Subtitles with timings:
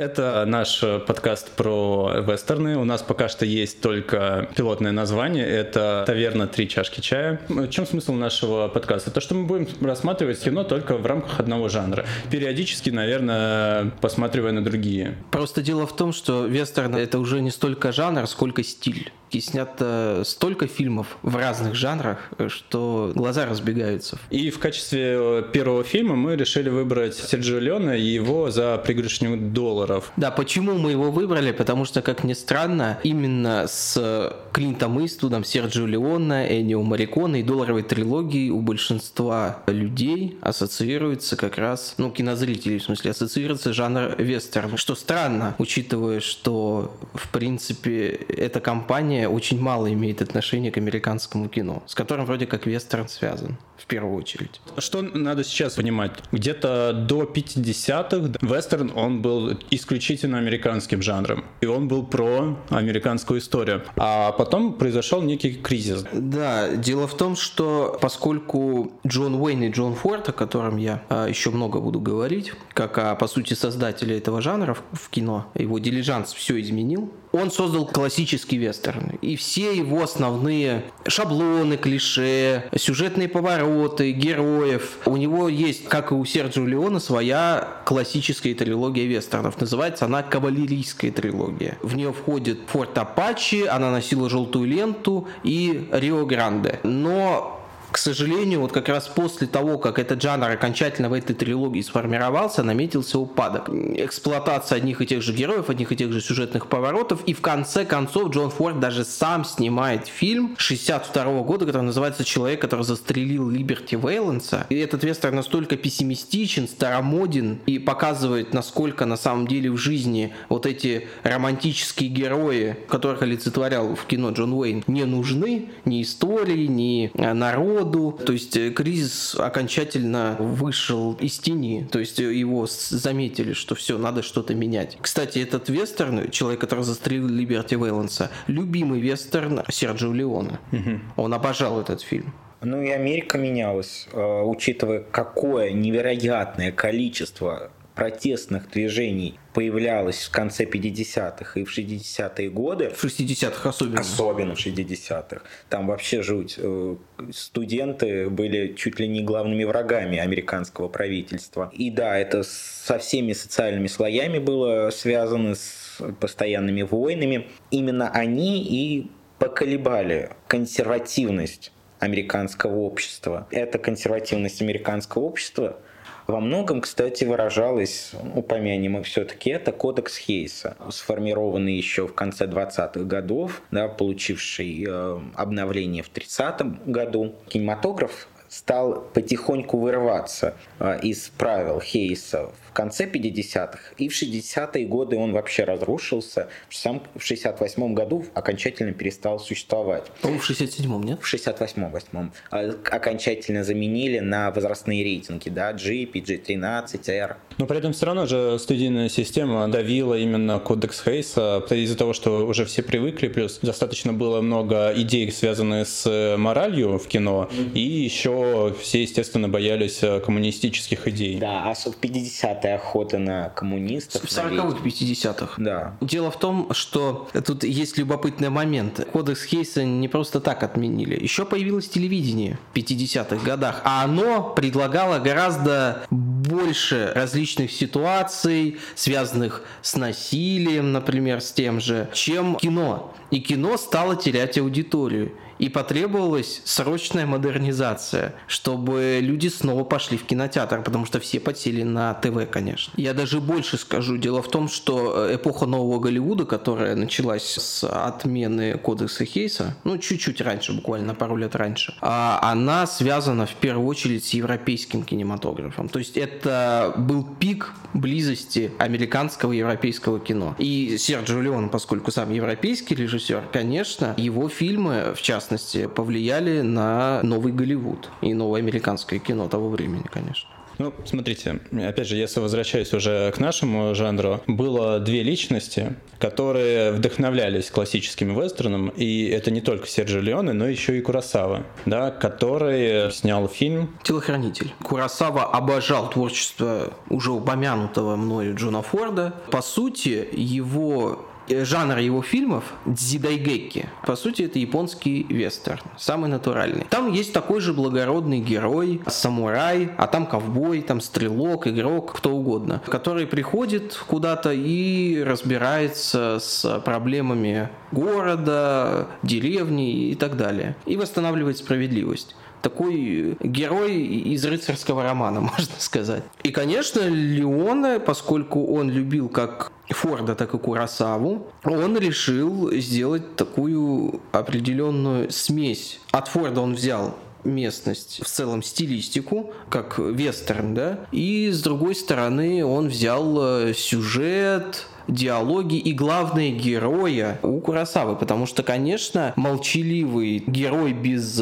[0.00, 2.78] Это наш подкаст про вестерны.
[2.78, 5.46] У нас пока что есть только пилотное название.
[5.46, 6.46] Это «Таверна.
[6.46, 7.38] Три чашки чая».
[7.50, 9.10] В чем смысл нашего подкаста?
[9.10, 12.06] То, что мы будем рассматривать кино только в рамках одного жанра.
[12.30, 15.18] Периодически, наверное, посматривая на другие.
[15.32, 20.22] Просто дело в том, что вестерн— это уже не столько жанр, сколько стиль и снято
[20.24, 24.18] столько фильмов в разных жанрах, что глаза разбегаются.
[24.30, 30.12] И в качестве первого фильма мы решили выбрать Серджио Леона и его за пригоршню долларов.
[30.16, 31.52] Да, почему мы его выбрали?
[31.52, 37.82] Потому что, как ни странно, именно с Клинтом Иствудом, Серджио Леона, Энио Марикона и долларовой
[37.82, 44.76] трилогией у большинства людей ассоциируется как раз, ну, кинозрителей, в смысле, ассоциируется жанр вестерн.
[44.76, 51.48] Что странно, учитывая, что, в принципе, эта компания Япония очень мало имеет отношения к американскому
[51.48, 54.60] кино, с которым вроде как вестерн связан в первую очередь.
[54.78, 56.12] Что надо сейчас понимать?
[56.32, 61.44] Где-то до 50-х вестерн, он был исключительно американским жанром.
[61.60, 63.82] И он был про американскую историю.
[63.96, 66.04] А потом произошел некий кризис.
[66.12, 71.26] Да, дело в том, что поскольку Джон Уэйн и Джон Форд, о котором я а,
[71.26, 76.32] еще много буду говорить, как о, по сути, создателе этого жанра в кино, его дилижанс
[76.32, 79.18] все изменил, он создал классический вестерн.
[79.22, 84.98] И все его основные шаблоны, клише, сюжетные повороты, героев.
[85.06, 89.60] У него есть, как и у Серджио Леона, своя классическая трилогия вестернов.
[89.60, 91.78] Называется она «Кавалерийская трилогия».
[91.82, 96.80] В нее входит Форт Апачи, она носила желтую ленту и Рио Гранде.
[96.82, 97.59] Но
[97.90, 102.62] к сожалению, вот как раз после того, как этот жанр окончательно в этой трилогии сформировался,
[102.62, 103.68] наметился упадок.
[103.68, 107.84] Эксплуатация одних и тех же героев, одних и тех же сюжетных поворотов, и в конце
[107.84, 113.96] концов Джон Форд даже сам снимает фильм 62 года, который называется «Человек, который застрелил Либерти
[113.96, 114.66] Вейленса».
[114.68, 120.66] И этот вестерн настолько пессимистичен, старомоден и показывает, насколько на самом деле в жизни вот
[120.66, 127.79] эти романтические герои, которых олицетворял в кино Джон Уэйн, не нужны ни истории, ни народ,
[127.84, 128.12] году.
[128.12, 131.88] То есть э, кризис окончательно вышел из тени.
[131.90, 134.98] То есть э, его заметили, что все, надо что-то менять.
[135.00, 140.60] Кстати, этот вестерн, человек, который застрелил Либерти Вейланса, любимый вестерн Серджио Леона.
[140.72, 141.00] Угу.
[141.16, 142.32] Он обожал этот фильм.
[142.62, 151.60] Ну и Америка менялась, э, учитывая, какое невероятное количество протестных движений появлялась в конце 50-х
[151.60, 152.88] и в 60-е годы.
[152.96, 154.00] В 60-х особенно.
[154.00, 155.42] Особенно в 60-х.
[155.68, 156.54] Там вообще жуть.
[156.56, 156.96] Э,
[157.30, 161.70] студенты были чуть ли не главными врагами американского правительства.
[161.74, 167.48] И да, это со всеми социальными слоями было связано с постоянными войнами.
[167.70, 173.46] Именно они и поколебали консервативность американского общества.
[173.50, 175.76] Эта консервативность американского общества–
[176.26, 183.00] во многом, кстати, выражалось, упомянем мы все-таки, это кодекс Хейса, сформированный еще в конце 20-х
[183.00, 187.34] годов, да, получивший э, обновление в 30-м году.
[187.48, 195.16] Кинематограф стал потихоньку вырываться э, из правил Хейса в конце 50-х, и в 60-е годы
[195.16, 196.48] он вообще разрушился.
[196.68, 200.10] В 68 году окончательно перестал существовать.
[200.22, 201.20] По-моему, в 67-м, нет?
[201.22, 207.36] В 68-м, 8 а, окончательно заменили на возрастные рейтинги, да, G, PG-13, R.
[207.58, 212.46] Но при этом все равно же студийная система давила именно кодекс Хейса из-за того, что
[212.46, 217.72] уже все привыкли, плюс достаточно было много идей, связанных с моралью в кино, mm-hmm.
[217.74, 221.38] и еще все, естественно, боялись коммунистических идей.
[221.38, 224.22] Да, а в 50 50 охота на коммунистов.
[224.22, 225.54] В 40-х, 50-х.
[225.58, 225.96] Да.
[226.00, 229.06] Дело в том, что тут есть любопытный момент.
[229.12, 231.20] Кодекс Хейса не просто так отменили.
[231.20, 239.96] Еще появилось телевидение в 50-х годах, а оно предлагало гораздо больше различных ситуаций, связанных с
[239.96, 243.14] насилием, например, с тем же, чем кино.
[243.30, 250.82] И кино стало терять аудиторию и потребовалась срочная модернизация, чтобы люди снова пошли в кинотеатр,
[250.82, 252.94] потому что все подсели на ТВ, конечно.
[252.96, 254.16] Я даже больше скажу.
[254.16, 259.98] Дело в том, что э, эпоха нового Голливуда, которая началась с отмены кодекса Хейса, ну,
[259.98, 265.90] чуть-чуть раньше, буквально пару лет раньше, а она связана в первую очередь с европейским кинематографом.
[265.90, 270.54] То есть это был пик близости американского и европейского кино.
[270.58, 277.20] И Серджио Леон, поскольку сам европейский режиссер, конечно, его фильмы, в частности, частности, повлияли на
[277.22, 280.48] новый Голливуд и новое американское кино того времени, конечно.
[280.78, 287.70] Ну, смотрите, опять же, если возвращаясь уже к нашему жанру, было две личности, которые вдохновлялись
[287.70, 293.46] классическим вестерном, и это не только Серджио Леоне, но еще и Курасава, да, который снял
[293.46, 294.72] фильм «Телохранитель».
[294.82, 299.34] Курасава обожал творчество уже упомянутого мною Джона Форда.
[299.50, 301.26] По сути, его
[301.64, 303.88] жанр его фильмов дзидайгеки.
[304.06, 306.86] По сути, это японский вестерн, самый натуральный.
[306.90, 312.82] Там есть такой же благородный герой, самурай, а там ковбой, там стрелок, игрок, кто угодно,
[312.86, 320.76] который приходит куда-то и разбирается с проблемами города, деревни и так далее.
[320.86, 326.22] И восстанавливает справедливость такой герой из рыцарского романа, можно сказать.
[326.42, 334.20] И, конечно, Леона, поскольку он любил как Форда, так и Курасаву, он решил сделать такую
[334.32, 336.00] определенную смесь.
[336.12, 342.64] От Форда он взял местность, в целом стилистику, как вестерн, да, и с другой стороны
[342.64, 350.92] он взял э, сюжет, диалоги и главные героя у Курасавы, потому что, конечно, молчаливый герой
[350.92, 351.40] без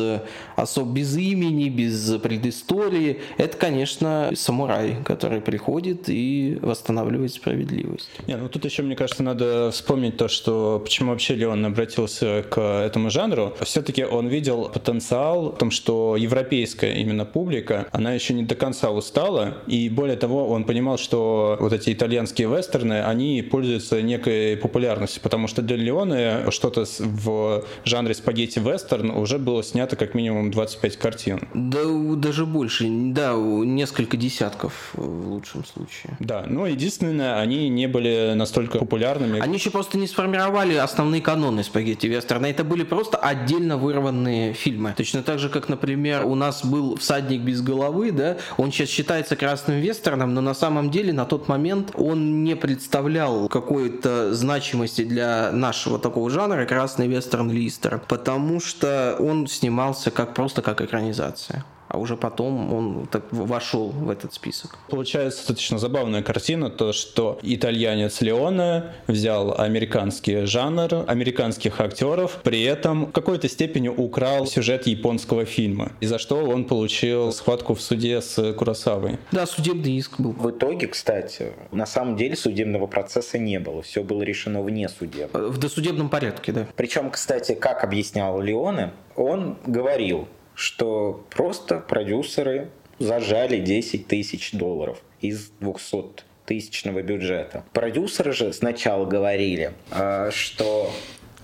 [0.59, 8.11] особ без имени, без предыстории, это, конечно, самурай, который приходит и восстанавливает справедливость.
[8.27, 12.61] Не, ну тут еще, мне кажется, надо вспомнить то, что почему вообще Леон обратился к
[12.61, 13.55] этому жанру.
[13.61, 18.91] Все-таки он видел потенциал в том, что европейская именно публика, она еще не до конца
[18.91, 25.23] устала, и более того, он понимал, что вот эти итальянские вестерны, они пользуются некой популярностью,
[25.23, 31.49] потому что для Леона что-то в жанре спагетти-вестерн уже было снято как минимум 25 картин.
[31.55, 31.81] Да,
[32.17, 36.17] даже больше, да, несколько десятков в лучшем случае.
[36.21, 39.41] Да, но единственное, они не были настолько популярными.
[39.41, 44.95] Они еще просто не сформировали основные каноны спагетти-вестерна, это были просто отдельно вырванные фильмы.
[44.97, 49.37] Точно так же, как, например, у нас был «Всадник без головы», да, он сейчас считается
[49.37, 55.53] красным вестерном, но на самом деле на тот момент он не представлял какой-то значимости для
[55.53, 61.99] нашего такого жанра красный вестерн Листер, потому что он снимался как просто как экранизация а
[61.99, 64.79] уже потом он так вошел в этот список.
[64.89, 73.07] Получается достаточно забавная картина, то, что итальянец Леоне взял американский жанр, американских актеров, при этом
[73.07, 78.21] в какой-то степени украл сюжет японского фильма, и за что он получил схватку в суде
[78.21, 79.19] с Курасавой.
[79.33, 80.33] Да, судебный иск был.
[80.33, 85.29] В итоге, кстати, на самом деле судебного процесса не было, все было решено вне суда.
[85.33, 86.67] В досудебном порядке, да.
[86.77, 92.69] Причем, кстати, как объяснял Леоне, он говорил, что просто продюсеры
[92.99, 97.63] зажали 10 тысяч долларов из 200 тысячного бюджета.
[97.73, 100.91] Продюсеры же сначала говорили, а, что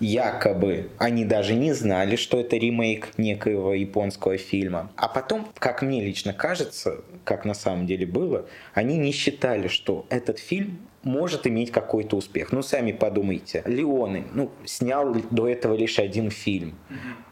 [0.01, 4.91] якобы они даже не знали, что это ремейк некоего японского фильма.
[4.97, 10.07] А потом, как мне лично кажется, как на самом деле было, они не считали, что
[10.09, 12.53] этот фильм может иметь какой-то успех.
[12.53, 13.63] Ну, сами подумайте.
[13.67, 16.75] Леоны, ну, снял до этого лишь один фильм.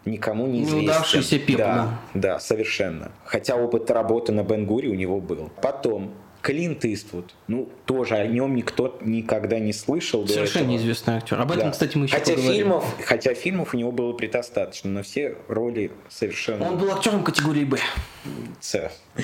[0.05, 0.81] Никому не известен.
[0.81, 1.65] Неудавшийся пепло.
[1.65, 3.13] Да, да, совершенно.
[3.25, 5.51] Хотя опыт работы на Бенгуре у него был.
[5.63, 10.27] Потом, Клинт Иствуд, ну, тоже о нем никто никогда не слышал.
[10.27, 11.41] Совершенно неизвестный актер.
[11.41, 11.71] Об этом, да.
[11.71, 12.57] кстати, мы еще хотя поговорим.
[12.57, 16.67] Фильмов, хотя фильмов у него было предостаточно, но все роли совершенно...
[16.67, 17.79] Он был актером категории «Б».
[18.61, 18.91] С.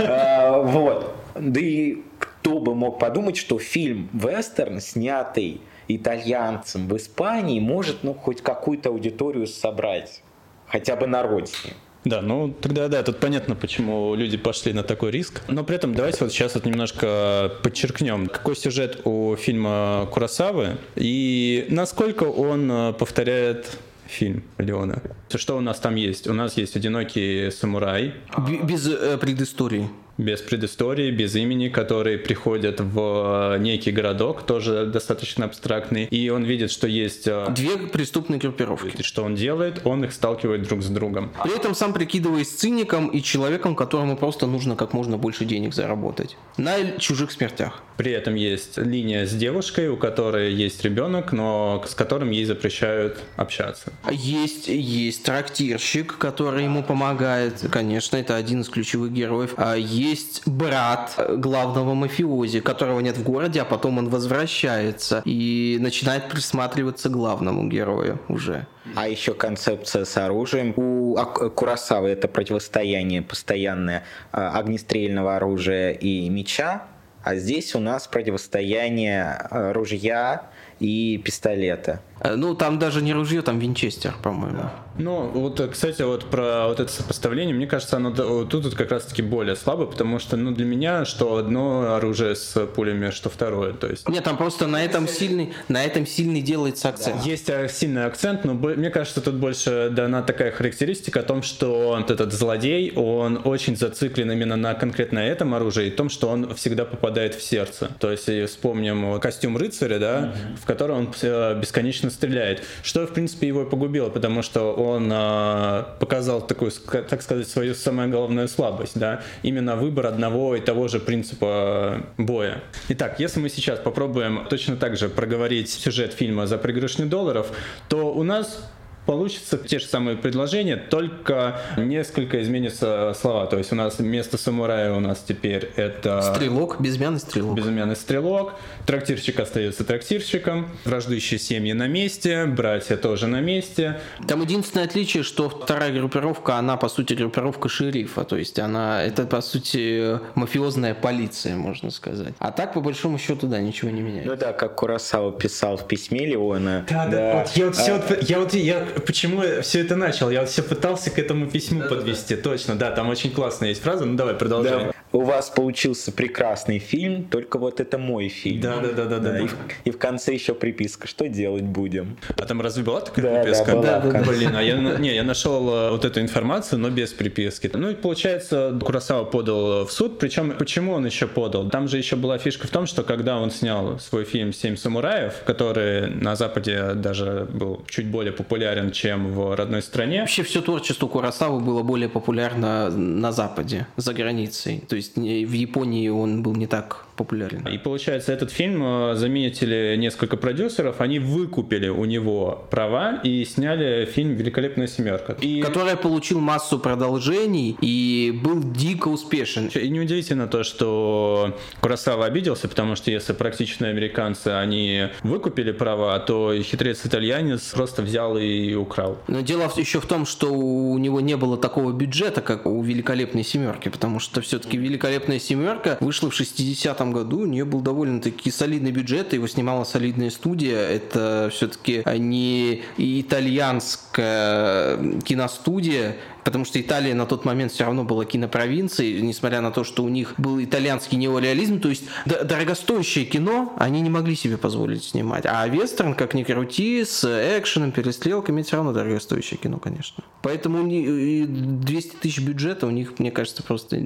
[0.00, 1.14] А, вот.
[1.38, 1.98] Да и
[2.40, 8.90] кто бы мог подумать, что фильм вестерн, снятый итальянцем в Испании, может ну хоть какую-то
[8.90, 10.22] аудиторию собрать,
[10.66, 11.74] хотя бы на родине.
[12.04, 15.42] Да, ну тогда да, тут понятно, почему люди пошли на такой риск.
[15.48, 21.66] Но при этом давайте вот сейчас вот немножко подчеркнем, какой сюжет у фильма Курасавы и
[21.68, 25.02] насколько он э, повторяет фильм Леона.
[25.34, 26.28] Что у нас там есть?
[26.28, 28.14] У нас есть одинокий самурай.
[28.62, 35.44] Без э, предыстории без предыстории, без имени, которые приходят в э, некий городок, тоже достаточно
[35.44, 37.26] абстрактный, и он видит, что есть...
[37.26, 39.02] Э, Две преступные группировки.
[39.02, 39.80] Что он делает?
[39.84, 41.30] Он их сталкивает друг с другом.
[41.42, 46.36] При этом сам прикидываясь циником и человеком, которому просто нужно как можно больше денег заработать.
[46.56, 47.82] На чужих смертях.
[47.96, 53.18] При этом есть линия с девушкой, у которой есть ребенок, но с которым ей запрещают
[53.36, 53.92] общаться.
[54.10, 57.64] Есть, есть трактирщик, который ему помогает.
[57.70, 59.54] Конечно, это один из ключевых героев.
[59.56, 60.07] А есть
[60.46, 67.68] брат главного мафиози, которого нет в городе, а потом он возвращается и начинает присматриваться главному
[67.68, 68.66] герою уже.
[68.94, 70.72] А еще концепция с оружием.
[70.76, 71.16] У
[71.54, 76.84] Курасавы это противостояние постоянное а, огнестрельного оружия и меча
[77.22, 80.50] А здесь у нас противостояние э, ружья
[80.80, 82.00] и пистолета.
[82.20, 84.70] Э, ну, там даже не ружье, там винчестер, по-моему.
[84.98, 89.22] Ну, вот, кстати, вот про вот это сопоставление, мне кажется, оно тут, тут как раз-таки
[89.22, 93.86] более слабо, потому что, ну, для меня, что одно оружие с пулями, что второе, то
[93.86, 94.08] есть...
[94.08, 97.22] Нет, там просто на этом сильный, на этом сильный делается акцент.
[97.22, 97.30] Да.
[97.30, 101.96] Есть э, сильный акцент, но мне кажется, тут больше дана такая характеристика о том, что
[101.98, 106.54] вот этот злодей, он очень зациклен именно на конкретно этом оружии, и том, что он
[106.56, 107.90] всегда попадает в сердце.
[108.00, 110.56] То есть, вспомним костюм рыцаря, да, mm-hmm.
[110.60, 112.62] в котором он э, бесконечно стреляет.
[112.82, 117.74] Что, в принципе, его и погубило, потому что он э, показал такую, так сказать, свою
[117.74, 122.62] самую главную слабость, да, именно выбор одного и того же принципа боя.
[122.88, 127.46] Итак, если мы сейчас попробуем точно так же проговорить сюжет фильма «За пригоршню долларов»,
[127.88, 128.70] то у нас
[129.08, 133.46] получится те же самые предложения, только несколько изменятся слова.
[133.46, 136.20] То есть у нас вместо самурая у нас теперь это...
[136.20, 137.56] Стрелок, безымянный стрелок.
[137.56, 138.56] Безымянный стрелок.
[138.84, 140.68] Трактирщик остается трактирщиком.
[140.84, 143.98] Враждующие семьи на месте, братья тоже на месте.
[144.26, 148.24] Там единственное отличие, что вторая группировка, она по сути группировка шерифа.
[148.24, 152.34] То есть она, это по сути мафиозная полиция, можно сказать.
[152.40, 154.30] А так, по большому счету, да, ничего не меняется.
[154.30, 156.84] Ну да, как Курасава писал в письме Леона.
[156.90, 157.10] Да, да.
[157.10, 157.38] да.
[157.38, 157.80] Вот я вот, а...
[157.80, 160.30] все, вот, я вот я почему я все это начал?
[160.30, 162.42] Я все пытался к этому письму да, подвести, да.
[162.42, 164.86] точно, да, там очень классная есть фраза, ну давай, продолжай.
[164.86, 164.92] Да.
[165.12, 168.60] У вас получился прекрасный фильм, только вот это мой фильм.
[168.60, 169.38] Да, да, да, да, да.
[169.40, 172.18] И, в, и в конце еще приписка, что делать будем.
[172.36, 173.72] А там разве была такая да, приписка?
[173.80, 174.12] Да, была.
[174.12, 177.70] Да, Блин, а я, не, я нашел э, вот эту информацию, но без приписки.
[177.72, 181.68] Ну и получается, Курасава подал в суд, причем почему он еще подал?
[181.70, 185.42] Там же еще была фишка в том, что когда он снял свой фильм «Семь самураев»,
[185.46, 190.20] который на Западе даже был чуть более популярен, чем в родной стране.
[190.20, 194.82] Вообще все творчество Курасавы было более популярно на Западе, за границей.
[194.88, 197.66] То есть в Японии он был не так популярен.
[197.66, 204.06] И получается, этот фильм э, заметили несколько продюсеров, они выкупили у него права и сняли
[204.06, 205.36] фильм «Великолепная семерка».
[205.40, 205.60] И...
[205.60, 209.68] Который получил массу продолжений и был дико успешен.
[209.74, 216.54] И неудивительно то, что Курасава обиделся, потому что если практичные американцы, они выкупили права, то
[216.62, 219.18] хитрец-итальянец просто взял и украл.
[219.26, 223.44] Но дело еще в том, что у него не было такого бюджета, как у «Великолепной
[223.44, 227.40] семерки», потому что все-таки «Великолепная семерка» вышла в 60-м году.
[227.40, 230.78] У нее был довольно-таки солидный бюджет, его снимала солидная студия.
[230.78, 239.20] Это все-таки не итальянская киностудия, потому что Италия на тот момент все равно была кинопровинцией,
[239.20, 244.10] несмотря на то, что у них был итальянский неореализм, то есть дорогостоящее кино они не
[244.10, 245.44] могли себе позволить снимать.
[245.46, 247.24] А вестерн, как ни крути, с
[247.58, 250.24] экшеном, перестрелками, все равно дорогостоящее кино, конечно.
[250.42, 254.02] Поэтому 200 тысяч бюджета у них, мне кажется, просто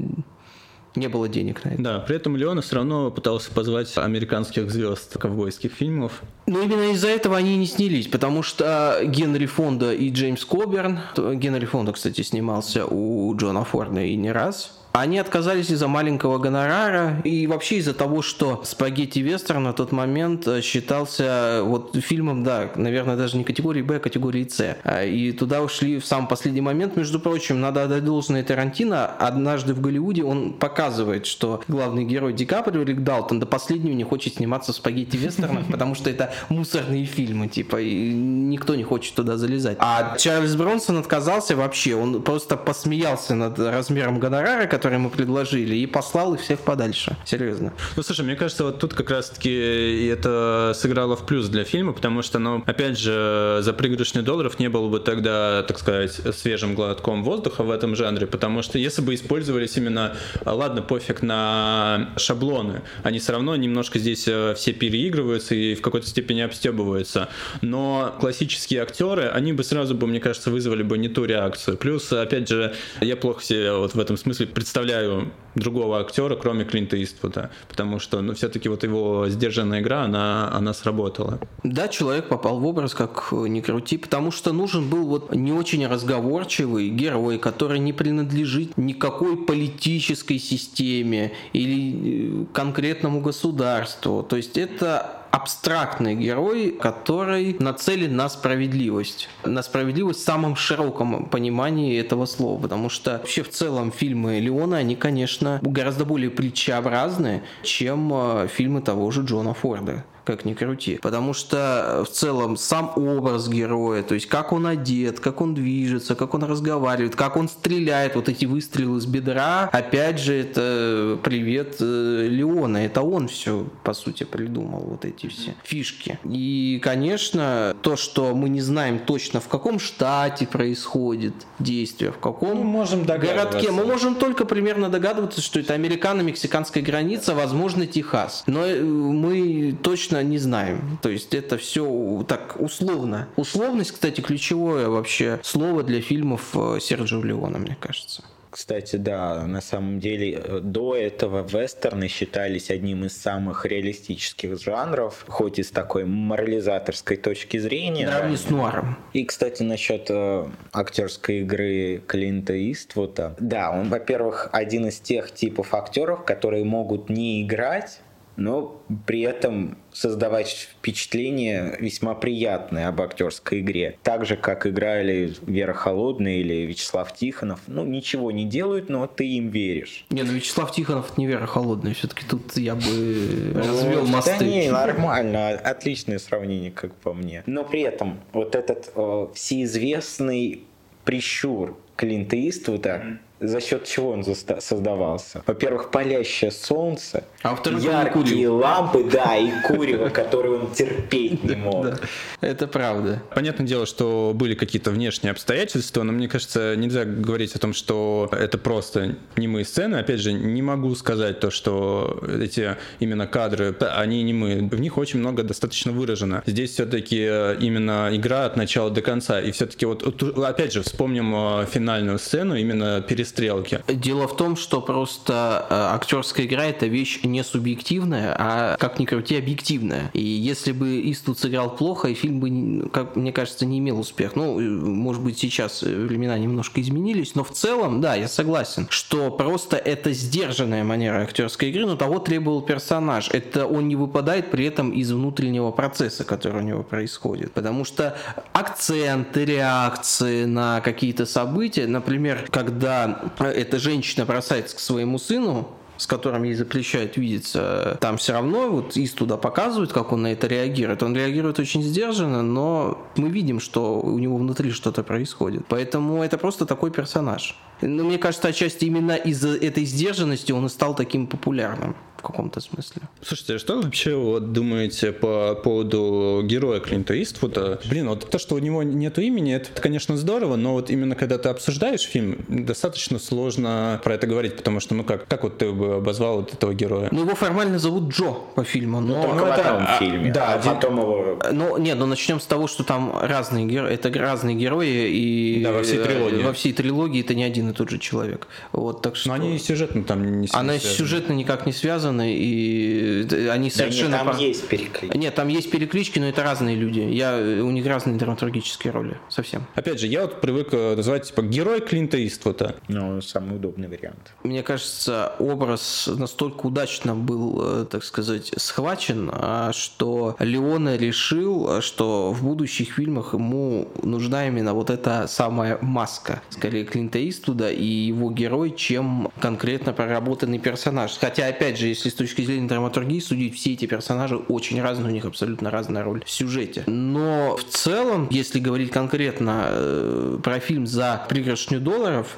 [0.94, 1.82] не было денег на это.
[1.82, 6.22] Да, при этом Леона все равно пытался позвать американских звезд ковбойских фильмов.
[6.46, 11.64] Но именно из-за этого они не снялись, потому что Генри Фонда и Джеймс Коберн, Генри
[11.64, 17.46] Фонда, кстати, снимался у Джона Форда и не раз, они отказались из-за маленького гонорара и
[17.46, 23.16] вообще из-за того, что «Спагетти Вестерн» на тот момент э, считался вот фильмом, да, наверное,
[23.16, 24.76] даже не категории «Б», а категории «С».
[24.84, 26.96] А, и туда ушли в самый последний момент.
[26.96, 29.06] Между прочим, надо отдать должное Тарантино.
[29.06, 34.04] Однажды в Голливуде он показывает, что главный герой Ди Каприо, Рик Далтон, до последнего не
[34.04, 39.14] хочет сниматься в «Спагетти Вестернах», потому что это мусорные фильмы, типа, и никто не хочет
[39.14, 39.78] туда залезать.
[39.80, 45.86] А Чарльз Бронсон отказался вообще, он просто посмеялся над размером гонорара, которые мы предложили, и
[45.86, 47.16] послал их всех подальше.
[47.24, 47.72] Серьезно.
[47.94, 52.22] Ну, слушай, мне кажется, вот тут как раз-таки это сыграло в плюс для фильма, потому
[52.22, 57.22] что, ну, опять же, за пригоршню долларов не было бы тогда, так сказать, свежим глотком
[57.22, 63.20] воздуха в этом жанре, потому что если бы использовались именно, ладно, пофиг на шаблоны, они
[63.20, 67.28] все равно немножко здесь э, все переигрываются и в какой-то степени обстебываются,
[67.60, 71.76] но классические актеры, они бы сразу бы, мне кажется, вызвали бы не ту реакцию.
[71.76, 76.64] Плюс, опять же, я плохо себе вот в этом смысле представляю представляю другого актера, кроме
[76.64, 81.38] Клинта Иствуда, потому что ну, все-таки вот его сдержанная игра, она, она сработала.
[81.62, 85.86] Да, человек попал в образ, как ни крути, потому что нужен был вот не очень
[85.86, 94.22] разговорчивый герой, который не принадлежит никакой политической системе или э, конкретному государству.
[94.22, 99.30] То есть это абстрактный герой, который нацелен на справедливость.
[99.44, 102.60] На справедливость в самом широком понимании этого слова.
[102.60, 108.48] Потому что вообще в целом фильмы Леона, они, конечно, конечно, гораздо более притчеобразны, чем э,
[108.48, 110.98] фильмы того же Джона Форда как ни крути.
[111.02, 116.14] Потому что в целом сам образ героя, то есть как он одет, как он движется,
[116.14, 121.76] как он разговаривает, как он стреляет, вот эти выстрелы с бедра, опять же, это привет
[121.80, 126.18] э, Леона, это он все, по сути, придумал, вот эти все фишки.
[126.24, 132.58] И, конечно, то, что мы не знаем точно, в каком штате происходит действие, в каком
[132.58, 138.44] мы можем городке, мы можем только примерно догадываться, что это американо-мексиканская граница, возможно, Техас.
[138.46, 140.98] Но э, мы точно точно не знаем.
[141.02, 143.28] То есть это все так условно.
[143.36, 148.22] Условность, кстати, ключевое вообще слово для фильмов э, Серджио Леона, мне кажется.
[148.50, 155.24] Кстати, да, на самом деле э, до этого вестерны считались одним из самых реалистических жанров,
[155.28, 158.06] хоть и с такой морализаторской точки зрения.
[158.06, 158.98] Наравне с нуаром.
[159.14, 163.34] И, кстати, насчет э, актерской игры Клинта Иствуда.
[163.40, 168.00] Да, он, во-первых, один из тех типов актеров, которые могут не играть,
[168.36, 173.98] но при этом создавать впечатление весьма приятное об актерской игре.
[174.02, 177.60] Так же, как играли Вера Холодная или Вячеслав Тихонов.
[177.66, 180.06] Ну, ничего не делают, но ты им веришь.
[180.10, 181.94] Не, ну Вячеслав Тихонов это не Вера Холодная.
[181.94, 184.36] Все-таки тут я бы развел мосты.
[184.38, 185.50] Да не, нормально.
[185.50, 187.42] Отличное сравнение, как по мне.
[187.46, 190.64] Но при этом вот этот э, всеизвестный
[191.04, 195.42] прищур Клинта Иствуда, за счет чего он создавался?
[195.46, 201.84] Во-первых, палящее солнце, а яркие лампы, да, и курево, которые он терпеть не мог.
[201.84, 201.98] Да,
[202.40, 203.22] это правда.
[203.34, 208.28] Понятное дело, что были какие-то внешние обстоятельства, но мне кажется, нельзя говорить о том, что
[208.32, 209.96] это просто немые сцены.
[209.96, 214.62] Опять же, не могу сказать то, что эти именно кадры, они немые.
[214.62, 216.42] В них очень много достаточно выражено.
[216.46, 219.40] Здесь все-таки э, именно игра от начала до конца.
[219.40, 220.02] И все-таки вот,
[220.38, 223.80] опять же, вспомним э, финальную сцену, именно перестрелку стрелки.
[223.88, 229.06] Дело в том, что просто э, актерская игра это вещь не субъективная, а как ни
[229.06, 230.10] крути объективная.
[230.12, 234.32] И если бы Иствуд сыграл плохо, и фильм бы, как мне кажется, не имел успеха.
[234.36, 239.30] Ну, э, может быть, сейчас времена немножко изменились, но в целом, да, я согласен, что
[239.30, 243.30] просто это сдержанная манера актерской игры, но того требовал персонаж.
[243.32, 247.52] Это он не выпадает при этом из внутреннего процесса, который у него происходит.
[247.52, 248.16] Потому что
[248.52, 255.68] акценты, реакции на какие-то события, например, когда эта женщина бросается к своему сыну,
[256.02, 260.32] с которым ей запрещают видеться, там все равно вот Ис туда показывает, как он на
[260.32, 261.02] это реагирует.
[261.02, 265.64] Он реагирует очень сдержанно, но мы видим, что у него внутри что-то происходит.
[265.68, 267.56] Поэтому это просто такой персонаж.
[267.82, 272.60] Но мне кажется, отчасти именно из-за этой сдержанности он и стал таким популярным в каком-то
[272.60, 273.02] смысле.
[273.20, 277.80] Слушайте, а что вы вообще вот думаете по поводу героя Клинта Иствуда?
[277.84, 281.38] Блин, вот то, что у него нет имени, это, конечно, здорово, но вот именно когда
[281.38, 285.72] ты обсуждаешь фильм, достаточно сложно про это говорить, потому что, ну как, как вот ты
[285.72, 287.08] бы обозвал вот этого героя?
[287.10, 289.16] Ну, его формально зовут Джо по фильму, но...
[289.16, 291.38] Ну, только это, в этом фильме, да, а потом его...
[291.50, 295.62] Ну, нет, ну начнем с того, что там разные герои, это разные герои, и...
[295.64, 296.42] Да, во всей э, трилогии.
[296.42, 298.46] Во всей трилогии это не один и тот же человек.
[298.70, 299.30] Вот, так что...
[299.30, 304.10] Но они сюжетно там не Она сюжетно никак не связана, связаны, и они совершенно...
[304.10, 304.40] Да нет, там по...
[304.40, 305.16] есть переклички.
[305.16, 307.00] Нет, там есть переклички, но это разные люди.
[307.00, 307.36] Я...
[307.36, 309.66] У них разные драматургические роли, совсем.
[309.74, 312.76] Опять же, я вот привык э, называть, типа, герой Клинта Иствуда.
[312.88, 314.32] Ну, самый удобный вариант.
[314.44, 322.32] Мне кажется, образ настолько удачно был, э, так сказать, схвачен, а что Леона решил, что
[322.32, 328.30] в будущих фильмах ему нужна именно вот эта самая маска, скорее Клинта Иствуда и его
[328.30, 331.16] герой, чем конкретно проработанный персонаж.
[331.18, 335.12] Хотя, опять же, если с точки зрения драматургии судить, все эти персонажи очень разные, у
[335.12, 336.84] них абсолютно разная роль в сюжете.
[336.86, 342.36] Но в целом, если говорить конкретно э, про фильм за пригоршню долларов,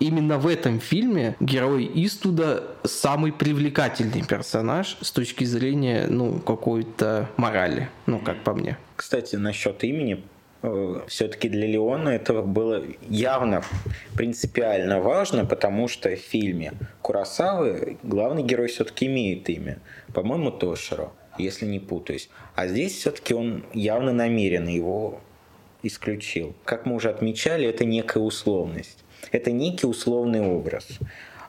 [0.00, 7.88] именно в этом фильме герой Истуда самый привлекательный персонаж с точки зрения, ну, какой-то морали,
[8.06, 8.78] ну, как по мне.
[8.96, 10.24] Кстати, насчет имени
[11.06, 13.62] все-таки для Леона это было явно
[14.14, 19.78] принципиально важно, потому что в фильме Курасавы главный герой все-таки имеет имя.
[20.12, 22.28] По-моему, Тоширо, если не путаюсь.
[22.54, 25.20] А здесь все-таки он явно намеренно его
[25.82, 26.54] исключил.
[26.64, 29.04] Как мы уже отмечали, это некая условность.
[29.32, 30.86] Это некий условный образ.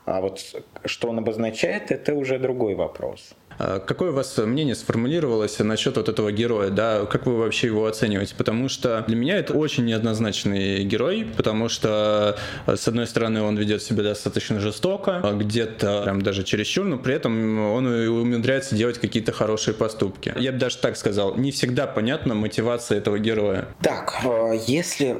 [0.04, 0.40] А вот
[0.84, 3.34] что он обозначает, это уже другой вопрос.
[3.58, 7.86] А какое у вас мнение сформулировалось насчет вот этого героя, да, как вы вообще его
[7.86, 8.34] оцениваете?
[8.36, 12.36] Потому что для меня это очень неоднозначный герой, потому что,
[12.66, 17.14] с одной стороны, он ведет себя достаточно жестоко, а где-то прям даже чересчур, но при
[17.14, 20.34] этом он умудряется делать какие-то хорошие поступки.
[20.36, 23.68] Я бы даже так сказал, не всегда понятна мотивация этого героя.
[23.82, 25.18] Так, э, если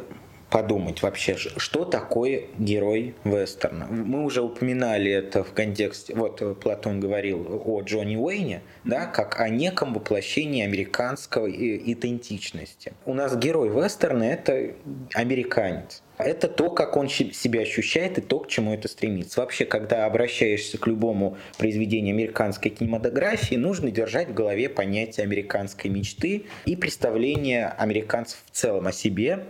[0.52, 3.86] подумать вообще, что такое герой вестерна.
[3.86, 9.48] Мы уже упоминали это в контексте, вот Платон говорил о Джонни Уэйне, да, как о
[9.48, 11.50] неком воплощении американской
[11.90, 12.92] идентичности.
[13.06, 14.74] У нас герой вестерна– это
[15.14, 16.02] американец.
[16.18, 19.40] Это то, как он себя ощущает и то, к чему это стремится.
[19.40, 26.44] Вообще, когда обращаешься к любому произведению американской кинематографии, нужно держать в голове понятие американской мечты
[26.66, 29.46] и представление американцев в целом о себе,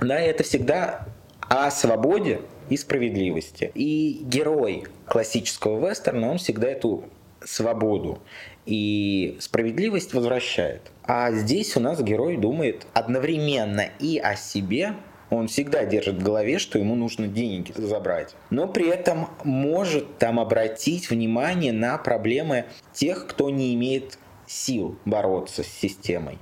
[0.00, 1.06] да, это всегда
[1.48, 3.70] о свободе и справедливости.
[3.74, 7.04] И герой классического вестерна, он всегда эту
[7.44, 8.18] свободу
[8.66, 10.82] и справедливость возвращает.
[11.04, 14.94] А здесь у нас герой думает одновременно и о себе,
[15.30, 18.34] он всегда держит в голове, что ему нужно деньги забрать.
[18.50, 25.62] Но при этом может там обратить внимание на проблемы тех, кто не имеет сил бороться
[25.62, 26.38] с системой.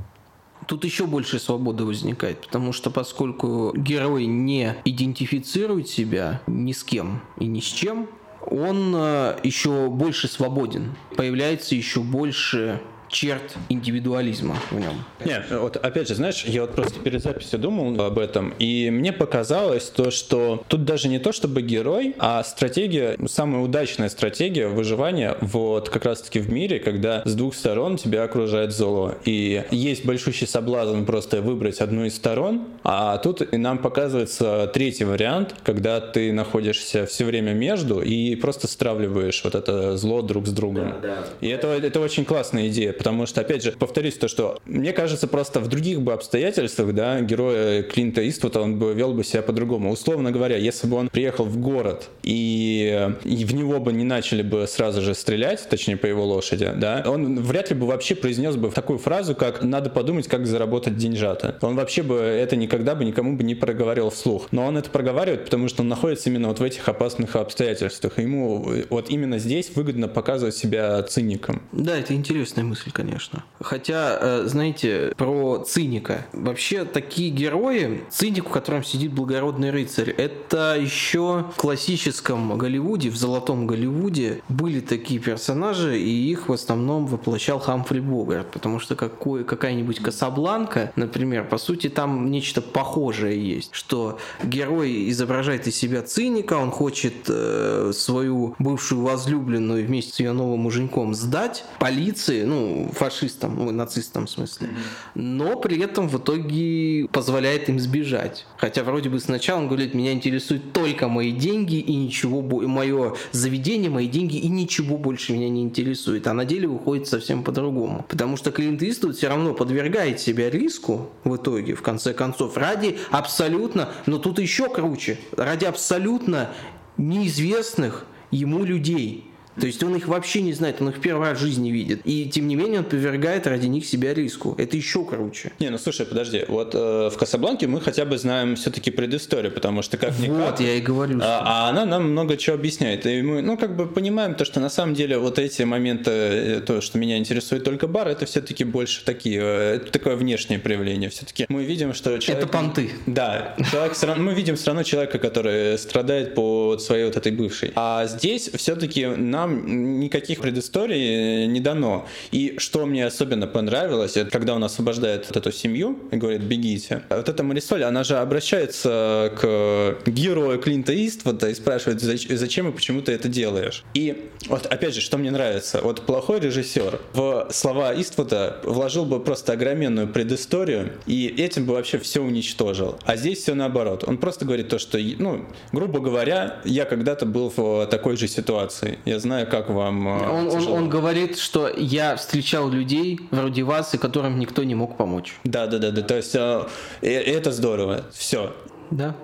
[0.66, 7.22] Тут еще больше свободы возникает, потому что поскольку герой не идентифицирует себя ни с кем
[7.38, 8.09] и ни с чем,
[8.40, 10.94] он э, еще больше свободен.
[11.16, 15.05] Появляется еще больше черт индивидуализма в нем.
[15.25, 19.12] Нет, вот опять же, знаешь, я вот просто перед записью думал об этом, и мне
[19.12, 25.37] показалось то, что тут даже не то чтобы герой, а стратегия, самая удачная стратегия выживания
[25.40, 29.14] вот как раз-таки в мире, когда с двух сторон тебя окружает зло.
[29.25, 35.05] И есть большущий соблазн просто выбрать одну из сторон, а тут и нам показывается третий
[35.05, 40.51] вариант, когда ты находишься все время между и просто стравливаешь вот это зло друг с
[40.51, 40.95] другом.
[41.03, 41.25] Да, да.
[41.40, 45.28] И это, это очень классная идея, потому что, опять же, повторюсь то, что мне кажется,
[45.28, 49.90] просто в других бы обстоятельствах, да, героя Клинта Иствуда, он бы вел бы себя по-другому.
[49.90, 54.42] Условно говоря, если бы он приехал в город и, и в него бы не начали
[54.42, 58.56] бы сразу же стрелять, точнее по его лошади, да, он вряд ли бы вообще произнес
[58.56, 61.59] бы такую фразу, как «надо подумать, как заработать деньжата».
[61.62, 64.48] Он вообще бы это никогда бы никому бы не проговаривал вслух.
[64.50, 68.18] Но он это проговаривает, потому что он находится именно вот в этих опасных обстоятельствах.
[68.18, 71.62] Ему вот именно здесь выгодно показывать себя циником.
[71.72, 73.44] Да, это интересная мысль мысль, конечно.
[73.61, 76.27] Хотя, э, знаете, про циника.
[76.33, 83.16] Вообще, такие герои, циник, в котором сидит благородный рыцарь, это еще в классическом Голливуде, в
[83.16, 89.44] золотом Голливуде были такие персонажи, и их в основном воплощал Хамфри Богарт, потому что какой,
[89.44, 96.55] какая-нибудь Касабланка, например, по сути, там нечто похожее есть, что герой изображает из себя циника,
[96.55, 103.56] он хочет э, свою бывшую возлюбленную вместе с ее новым муженьком сдать полиции, ну, фашистам,
[103.56, 104.68] ну, нацистам в смысле.
[105.14, 108.46] Но при этом в итоге позволяет им сбежать.
[108.58, 113.90] Хотя вроде бы сначала он говорит, меня интересуют только мои деньги и ничего, мое заведение,
[113.90, 116.26] мои деньги и ничего больше меня не интересует.
[116.26, 118.04] А на деле выходит совсем по-другому.
[118.08, 122.98] Потому что Клинт Иствуд все равно подвергает себя риску в итоге, в конце концов, ради
[123.10, 126.50] абсолютно, но тут еще круче, ради абсолютно
[126.96, 129.24] неизвестных ему людей.
[129.61, 132.01] То есть он их вообще не знает, он их в первый раз в жизни видит.
[132.05, 134.55] И тем не менее он повергает ради них себя риску.
[134.59, 135.53] Это еще круче.
[135.59, 136.45] Не, ну слушай, подожди.
[136.49, 140.51] Вот э, в Касабланке мы хотя бы знаем все-таки предысторию, потому что как никак...
[140.51, 141.21] Вот, я и говорю.
[141.23, 143.07] А, а она нам много чего объясняет.
[143.07, 146.61] И мы, ну, как бы понимаем то, что на самом деле вот эти моменты, э,
[146.61, 151.11] то, что меня интересует только бар, это все-таки больше такие, э, это такое внешнее проявление.
[151.11, 152.45] Все-таки мы видим, что человек...
[152.45, 152.90] Это понты.
[153.07, 153.57] Да.
[153.71, 157.73] Человек, мы видим все равно человека, который страдает по своей вот этой бывшей.
[157.75, 162.06] А здесь все-таки нам нам никаких предысторий не дано.
[162.30, 167.02] И что мне особенно понравилось, это когда он освобождает вот эту семью и говорит, бегите.
[167.11, 173.02] Вот эта Марисоль, она же обращается к герою Клинта Иствуда и спрашивает, зачем и почему
[173.02, 173.85] ты это делаешь.
[173.94, 179.20] И вот опять же, что мне нравится, вот плохой режиссер в слова Иствуда вложил бы
[179.20, 182.98] просто огроменную предысторию и этим бы вообще все уничтожил.
[183.04, 184.04] А здесь все наоборот.
[184.06, 188.98] Он просто говорит то, что, ну, грубо говоря, я когда-то был в такой же ситуации.
[189.04, 193.62] Я знаю, знаю, как вам э, он, он, он говорит, что я встречал людей вроде
[193.62, 195.35] вас, и которым никто не мог помочь.
[195.44, 196.03] Да, да, да, да.
[196.03, 196.66] То есть э,
[197.03, 198.05] это здорово.
[198.12, 198.55] Все.
[198.90, 199.14] Да.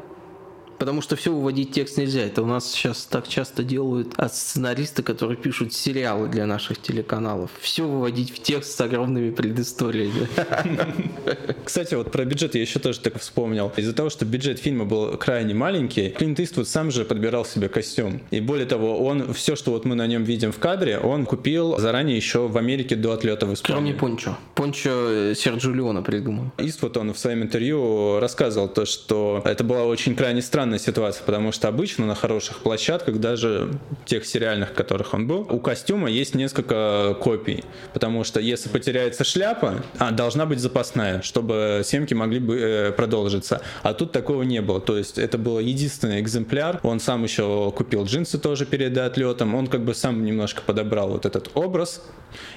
[0.83, 2.23] Потому что все выводить текст нельзя.
[2.23, 7.53] Это у нас сейчас так часто делают от сценаристы, которые пишут сериалы для наших телеканалов.
[7.61, 10.27] Все выводить в текст с огромными предысториями.
[11.64, 13.71] Кстати, вот про бюджет я еще тоже так вспомнил.
[13.77, 18.21] Из-за того, что бюджет фильма был крайне маленький, Клинт Иствуд сам же подбирал себе костюм.
[18.33, 21.79] И более того, он все, что вот мы на нем видим в кадре, он купил
[21.79, 23.83] заранее еще в Америке до отлета в Испанию.
[23.85, 24.37] Кроме пончо.
[24.57, 26.47] Пончо э, Серджио Леона придумал.
[26.59, 31.24] Иствуд, он в своем интервью рассказывал то, что это была очень крайне странная странная ситуация,
[31.24, 33.70] потому что обычно на хороших площадках, даже
[34.04, 39.24] тех сериальных, в которых он был, у костюма есть несколько копий, потому что если потеряется
[39.24, 43.61] шляпа, а, должна быть запасная, чтобы съемки могли бы э, продолжиться.
[43.82, 48.04] А тут такого не было, то есть это был единственный экземпляр, он сам еще купил
[48.04, 52.02] джинсы тоже перед отлетом, он как бы сам немножко подобрал вот этот образ,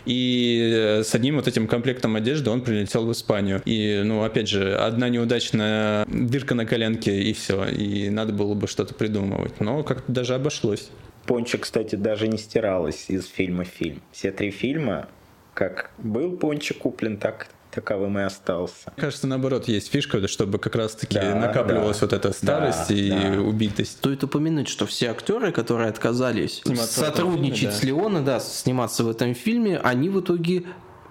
[0.06, 3.62] и э, с одним вот этим комплектом одежды он прилетел в Испанию.
[3.65, 7.65] И, ну, опять же, одна неудачная дырка на коленке, и все.
[7.65, 9.60] И надо было бы что-то придумывать.
[9.60, 10.89] Но как-то даже обошлось.
[11.25, 14.01] Пончик, кстати, даже не стиралась из фильма в фильм.
[14.12, 15.08] Все три фильма,
[15.53, 18.93] как был Пончик куплен, так таковым и остался.
[18.95, 22.05] Кажется, наоборот, есть фишка, чтобы как раз-таки да, накапливалась да.
[22.05, 23.41] вот эта старость да, и да.
[23.41, 23.91] убитость.
[23.97, 27.77] Стоит упомянуть, что все актеры, которые отказались сниматься сотрудничать фильме, да.
[27.77, 30.63] с Леоном, да, сниматься в этом фильме, они в итоге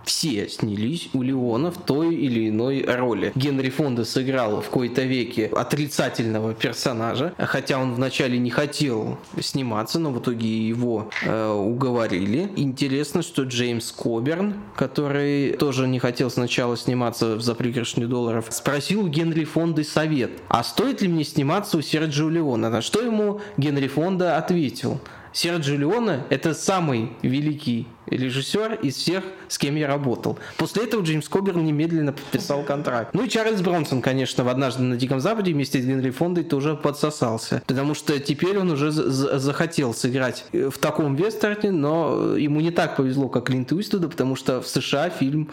[0.04, 3.32] все снялись у Леона в той или иной роли.
[3.34, 10.10] Генри Фонда сыграл в кои-то веке отрицательного персонажа, хотя он вначале не хотел сниматься, но
[10.10, 12.50] в итоге его э, уговорили.
[12.56, 19.08] Интересно, что Джеймс Коберн, который тоже не хотел сначала сниматься «За пригоршню долларов», спросил у
[19.08, 22.70] Генри Фонды совет, а стоит ли мне сниматься у Серджио Леона?
[22.70, 25.00] На что ему Генри Фонда ответил–
[25.34, 30.38] Серджио Леоне– это самый великий режиссер из всех, с кем я работал.
[30.56, 33.12] После этого Джеймс Коберн немедленно подписал контракт.
[33.14, 36.76] Ну и Чарльз Бронсон, конечно, в «Однажды на Диком Западе» вместе с Генри Фондой тоже
[36.76, 37.62] подсосался.
[37.66, 43.28] Потому что теперь он уже захотел сыграть в таком вестерне, но ему не так повезло,
[43.28, 45.50] как Клинту Иствуду, потому что в США фильм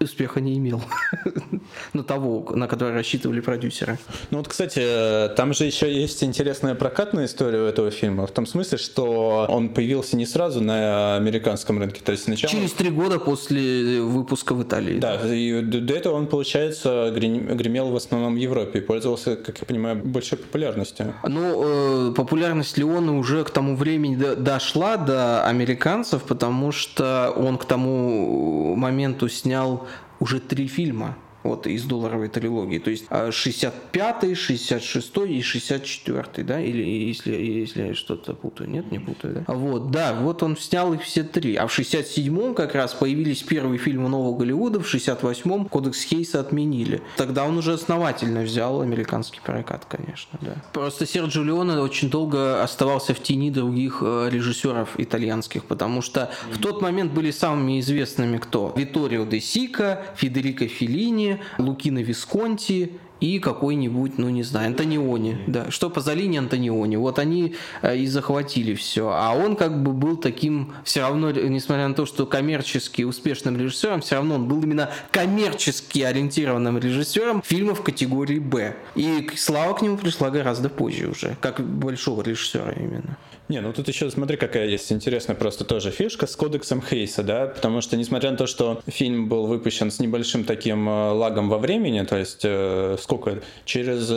[0.00, 0.82] успеха не имел.
[1.92, 3.98] на того, на который рассчитывали продюсеры.
[4.30, 8.46] Ну вот, кстати, там же еще есть интересная прокатная история у этого фильма, в том
[8.46, 12.52] смысле, что он появился не сразу на американском рынке, то есть сначала...
[12.52, 14.98] Через три года после выпуска в Италии.
[14.98, 15.34] Да, да.
[15.34, 19.96] и до этого он, получается, гремел в основном в Европе и пользовался, как я понимаю,
[20.04, 21.14] большой популярностью.
[21.26, 27.64] Ну, э, популярность Леона уже к тому времени дошла до американцев, потому что он к
[27.64, 29.86] тому моменту снял
[30.24, 32.78] уже три фильма вот из долларовой трилогии.
[32.78, 38.98] То есть 65, 66 и 64, да, или если, если я что-то путаю, нет, не
[38.98, 39.54] путаю, да.
[39.54, 41.54] Вот, да, вот он снял их все три.
[41.56, 47.02] А в 67-м как раз появились первые фильмы Нового Голливуда, в 68-м Кодекс Хейса отменили.
[47.16, 50.56] Тогда он уже основательно взял американский прокат, конечно, да.
[50.72, 56.58] Просто Серджио Леоне очень долго оставался в тени других э, режиссеров итальянских, потому что в
[56.58, 58.72] тот момент были самыми известными кто?
[58.76, 65.38] Виторио де Сика, Федерико Феллини, Лукино Висконти и какой-нибудь, ну не знаю, Антониони.
[65.46, 66.96] Да, что Пазолини, Антониони.
[66.96, 69.08] Вот они э, и захватили все.
[69.08, 74.00] А он как бы был таким, все равно, несмотря на то, что коммерчески успешным режиссером,
[74.00, 78.76] все равно он был именно коммерчески ориентированным режиссером фильмов категории «Б».
[78.94, 83.16] И слава к нему пришла гораздо позже уже, как большого режиссера именно.
[83.48, 87.46] Не, ну тут еще смотри, какая есть интересная просто тоже фишка с кодексом Хейса, да,
[87.46, 91.58] потому что несмотря на то, что фильм был выпущен с небольшим таким э, лагом во
[91.58, 94.08] времени, то есть э, сколько, через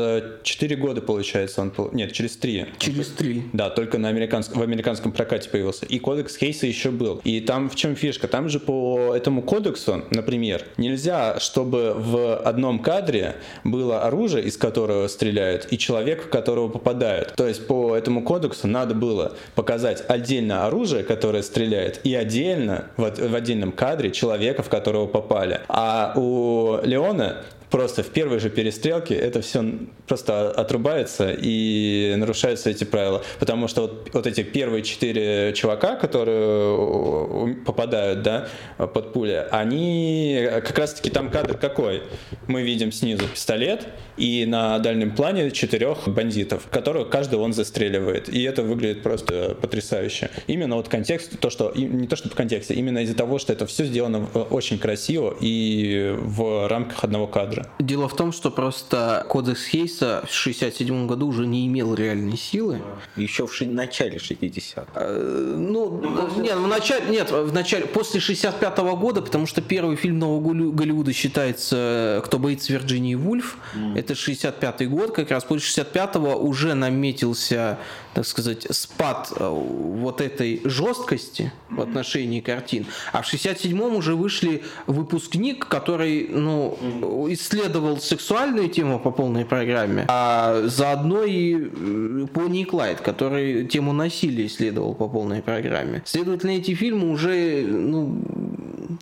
[0.44, 2.68] 4 э, года получается он, нет, через 3.
[2.80, 3.44] Через 3.
[3.52, 5.86] Да, только на американском, в американском прокате появился.
[5.86, 7.20] И кодекс Хейса еще был.
[7.26, 8.30] И там в чем фишка?
[8.30, 13.36] Там же по этому кодексу, например, нельзя, чтобы в одном кадре
[13.66, 17.34] было оружие, из которого стреляют, и человек, в которого попадают.
[17.36, 22.86] То есть по этому кодексу надо было было показать отдельно оружие, которое стреляет, и отдельно,
[22.98, 25.62] в, в отдельном кадре, человека, в которого попали.
[25.68, 27.38] А у Леона
[27.70, 29.64] просто в первой же перестрелке это все
[30.08, 33.24] просто отрубается и нарушаются эти правила.
[33.40, 40.78] Потому что вот, вот эти первые четыре чувака, которые попадают да, под пули, они как
[40.78, 42.04] раз-таки там кадр какой?
[42.48, 48.30] Мы видим снизу пистолет и на дальнем плане четырех бандитов, которых каждый он застреливает.
[48.30, 50.30] И это выглядит просто потрясающе.
[50.48, 53.66] Именно вот контекст, то, что не то, что по контексте, именно из-за того, что это
[53.66, 57.70] все сделано очень красиво и в рамках одного кадра же.
[57.80, 62.82] Дело в том, что просто кодекс Хейса в 67 году уже не имел реальной силы.
[63.16, 64.86] Еще в ши- начале 60-х.
[64.96, 66.02] Э, ну,
[66.40, 70.72] нет, в начале, нет, в начале, после 65 -го года, потому что первый фильм Нового
[70.72, 73.98] Голливуда считается «Кто боится Вирджинии Вульф», mm.
[73.98, 77.78] это 65 год, как раз после 65-го уже наметился
[78.18, 82.88] так сказать, спад э, вот этой жесткости в отношении картин.
[83.14, 90.64] А в 67-м уже вышли выпускник, который ну, исследовал сексуальную тему по полной программе, а
[90.66, 96.02] заодно и э, Пони и Клайд, который тему насилия исследовал по полной программе.
[96.06, 98.22] Следовательно, эти фильмы уже ну,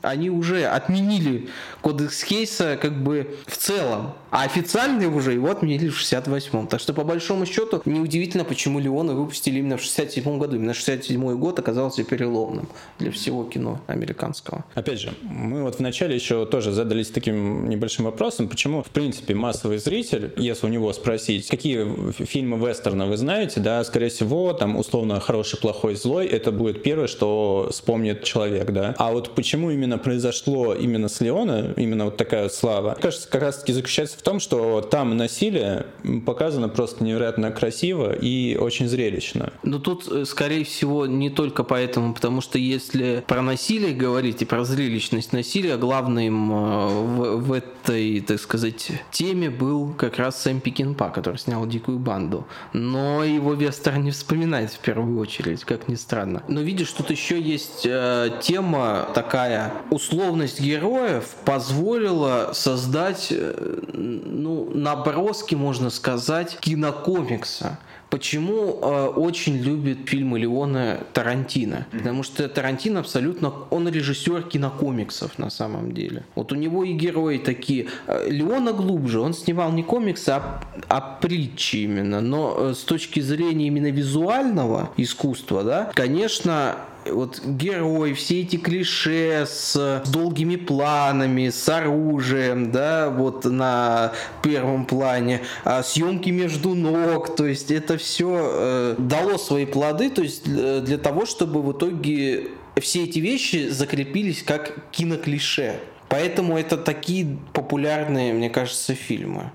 [0.02, 1.50] Они уже отменили
[1.82, 4.14] кодекс Хейса как бы в целом.
[4.32, 6.68] А официально уже его отменили в 68-м.
[6.68, 10.58] Так что, по большому счету, неудивительно, почему Леона выпустили именно в 67-м году.
[10.58, 12.68] Именно 67-й год оказался переломным
[13.00, 14.66] для всего кино американского.
[14.74, 19.78] Опять же, мы вот вначале еще тоже задались таким небольшим вопросом, почему, в принципе, массовый
[19.78, 25.20] зритель, если у него спросить, какие фильмы вестерна вы знаете, да, скорее всего, там, условно,
[25.20, 28.96] хороший, плохой, злой, это будет первое, что вспомнит человек, да.
[28.98, 33.74] А вот почему именно произошло именно с Леона, именно вот такая слава, кажется, как раз-таки
[33.74, 35.86] заключается в том, что там насилие
[36.26, 39.54] показано просто невероятно красиво и очень зрелищно.
[39.64, 44.46] Но тут, э, скорее всего, не только поэтому, потому что если про насилие говорить и
[44.46, 50.60] про зрелищность насилия, главным э, в, в этой, так сказать, теме был как раз Сэм
[50.60, 52.46] Пикинпа, который снял «Дикую банду».
[52.74, 56.44] Но его Вестер не вспоминает в первую очередь, как ни странно.
[56.48, 59.55] Но видишь, тут еще есть э, тема такая.
[59.90, 67.80] Условность героев позволила создать э, ну, наброски, можно сказать, кинокомикса.
[68.16, 71.86] Почему э, очень любит фильмы Леона Тарантино?
[71.92, 76.24] Потому что Тарантино абсолютно, он режиссер кинокомиксов на самом деле.
[76.34, 77.88] Вот у него и герои такие.
[78.08, 82.22] Э, Леона глубже, он снимал не комиксы, а, а притчи именно.
[82.22, 86.78] Но э, с точки зрения именно визуального искусства, да, конечно,
[87.12, 95.42] вот герой, все эти клише с долгими планами, с оружием, да, вот на первом плане,
[95.64, 100.82] а съемки между ног, то есть это все э, дало свои плоды, то есть э,
[100.82, 102.48] для того, чтобы в итоге
[102.80, 105.80] все эти вещи закрепились как киноклише.
[106.10, 109.52] Поэтому это такие популярные, мне кажется, фильмы.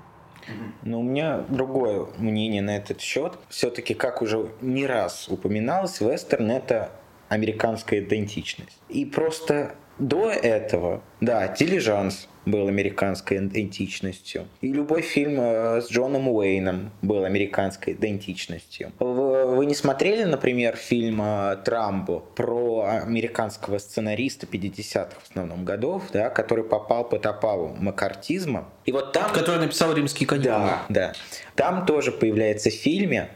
[0.83, 3.35] Но у меня другое мнение на этот счет.
[3.49, 6.91] Все-таки, как уже не раз упоминалось, вестерн это
[7.29, 8.77] американская идентичность.
[8.89, 14.47] И просто до этого, да, «Дилижанс» был американской идентичностью.
[14.61, 18.93] И любой фильм э, с Джоном Уэйном был американской идентичностью.
[18.99, 26.31] Вы не смотрели, например, фильм э, «Трамбо» про американского сценариста 50-х в основном годов, да,
[26.31, 28.69] который попал под опалу макартизма.
[28.85, 29.33] И вот там...
[29.33, 30.45] Который написал «Римский конец».
[30.45, 31.13] Да, да.
[31.55, 33.31] Там тоже появляется в фильме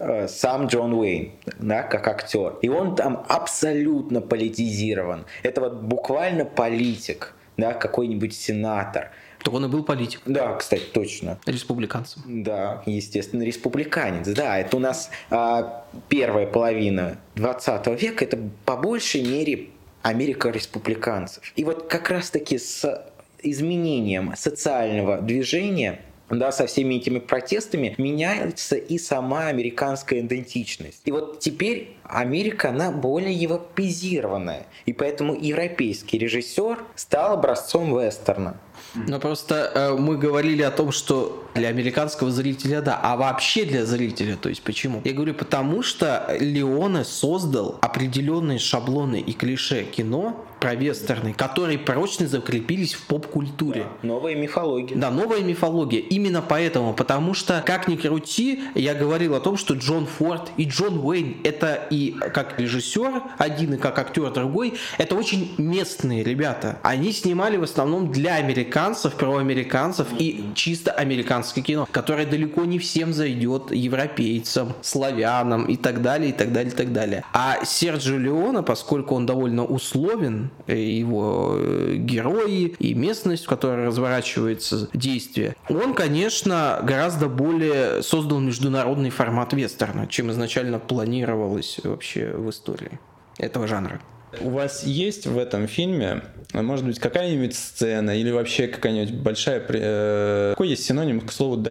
[0.00, 2.56] Э, сам Джон Уэйн, да, как актер.
[2.62, 5.24] И он там абсолютно политизирован.
[5.42, 9.10] Это вот буквально политик, да, какой-нибудь сенатор.
[9.42, 10.22] Так он и был политик.
[10.24, 11.38] Да, кстати, точно.
[11.44, 12.22] Республиканцем.
[12.42, 14.26] Да, естественно, республиканец.
[14.28, 19.68] Да, это у нас а, первая половина 20 века, это по большей мере
[20.00, 21.52] Америка республиканцев.
[21.56, 23.06] И вот как раз-таки с
[23.42, 26.00] изменением социального движения
[26.38, 31.00] да, со всеми этими протестами меняется и сама американская идентичность.
[31.04, 34.66] И вот теперь Америка, она более европезированная.
[34.86, 38.60] И поэтому европейский режиссер стал образцом вестерна.
[38.94, 43.84] Но просто э, мы говорили о том, что для американского зрителя да, а вообще для
[43.86, 45.00] зрителя, то есть почему?
[45.04, 52.26] Я говорю, потому что Леоне создал определенные шаблоны и клише кино про вестерны, которые прочно
[52.26, 53.84] закрепились в поп-культуре.
[54.00, 54.96] Да, новая мифология.
[54.96, 56.00] Да, новая мифология.
[56.00, 60.64] Именно поэтому, потому что, как ни крути, я говорил о том, что Джон Форд и
[60.64, 66.78] Джон Уэйн это и как режиссер один, и как актер другой, это очень местные ребята.
[66.82, 72.78] Они снимали в основном для американцев, про американцев и чисто американское кино, которое далеко не
[72.78, 77.22] всем зайдет европейцам, славянам и так далее, и так далее, и так далее.
[77.34, 84.88] А Серджио Леона, поскольку он довольно условен, его э, герои и местность, в которой разворачивается
[84.94, 92.98] действие, он, конечно, гораздо более создал международный формат вестерна, чем изначально планировалось вообще в истории
[93.38, 94.00] этого жанра.
[94.40, 99.64] У вас есть в этом фильме, может быть, какая-нибудь сцена или вообще какая-нибудь большая...
[99.68, 101.64] Э, какой есть синоним к слову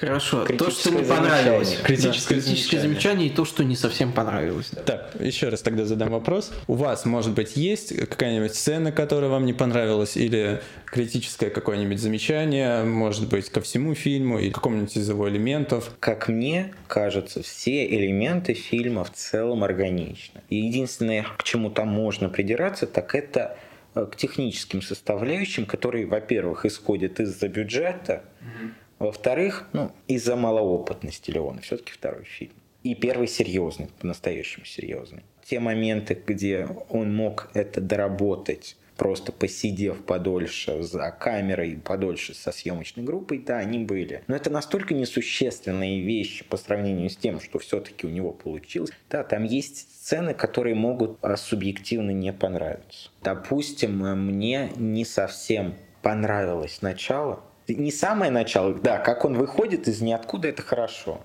[0.00, 0.44] Хорошо.
[0.44, 1.78] То, что не понравилось.
[1.82, 3.28] Критическое, да, критическое замечание.
[3.28, 4.68] и то, что не совсем понравилось.
[4.72, 4.82] Да.
[4.82, 6.52] Так, еще раз тогда задам вопрос.
[6.66, 12.82] У вас, может быть, есть какая-нибудь сцена, которая вам не понравилась, или критическое какое-нибудь замечание,
[12.84, 15.90] может быть, ко всему фильму, или какому-нибудь из его элементов?
[15.98, 20.42] Как мне кажется, все элементы фильма в целом органичны.
[20.50, 23.56] И единственное, к чему там можно придираться, так это
[23.94, 31.60] э, к техническим составляющим, которые, во-первых, исходят из-за бюджета, mm-hmm во-вторых, ну, из-за малоопытности Леона,
[31.60, 32.52] все-таки второй фильм.
[32.82, 35.22] И первый серьезный, по-настоящему серьезный.
[35.44, 43.04] Те моменты, где он мог это доработать просто посидев подольше за камерой, подольше со съемочной
[43.04, 44.22] группой, да, они были.
[44.26, 48.90] Но это настолько несущественные вещи по сравнению с тем, что все-таки у него получилось.
[49.10, 53.10] Да, там есть сцены, которые могут а, субъективно не понравиться.
[53.22, 57.42] Допустим, мне не совсем понравилось начало.
[57.68, 61.20] Не самое начало, да, как он выходит из ниоткуда, это хорошо.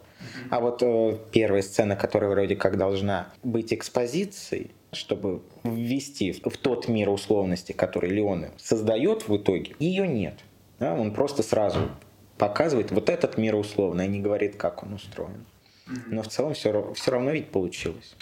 [0.50, 6.58] А вот э, первая сцена, которая вроде как должна быть экспозицией, чтобы ввести в, в
[6.58, 10.40] тот мир условности, который Леон создает в итоге, ее нет.
[10.80, 10.94] Да?
[10.94, 11.90] Он просто сразу
[12.38, 15.46] показывает вот этот мир условный, а не говорит, как он устроен.
[16.08, 18.16] Но в целом все, все равно ведь получилось.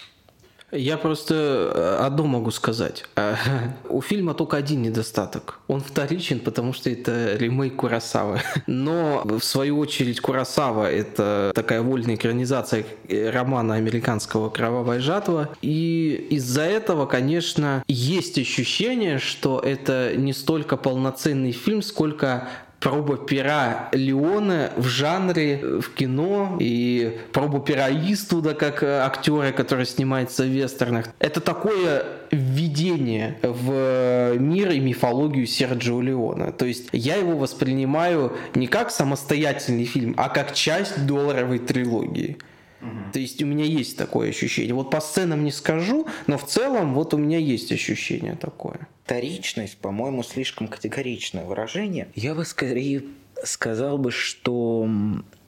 [0.72, 1.34] Я просто
[1.74, 3.04] э, одно могу сказать.
[3.16, 3.34] Э,
[3.88, 5.58] у фильма только один недостаток.
[5.68, 8.40] Он вторичен, потому что это ремейк Курасавы.
[8.66, 15.48] Но, в свою очередь, Курасава— это такая вольная экранизация романа американского «Кровавая жатва».
[15.62, 22.48] И из-за этого, конечно, есть ощущение, что это не столько полноценный фильм, сколько
[22.80, 29.52] проба пера Леона в жанре э, в кино и проба пера Иствуда как э, актера,
[29.52, 31.06] который снимается в вестернах.
[31.18, 36.52] Это такое введение в э, мир и мифологию Серджио Леона.
[36.52, 42.38] То есть я его воспринимаю не как самостоятельный фильм, а как часть долларовой трилогии.
[42.80, 43.12] Угу.
[43.12, 44.74] То есть у меня есть такое ощущение.
[44.74, 48.88] Вот по сценам не скажу, но в целом вот у меня есть ощущение такое.
[49.04, 52.08] Вторичность, по-моему, слишком категоричное выражение.
[52.14, 53.02] Я бы скорее
[53.42, 54.88] сказал бы, что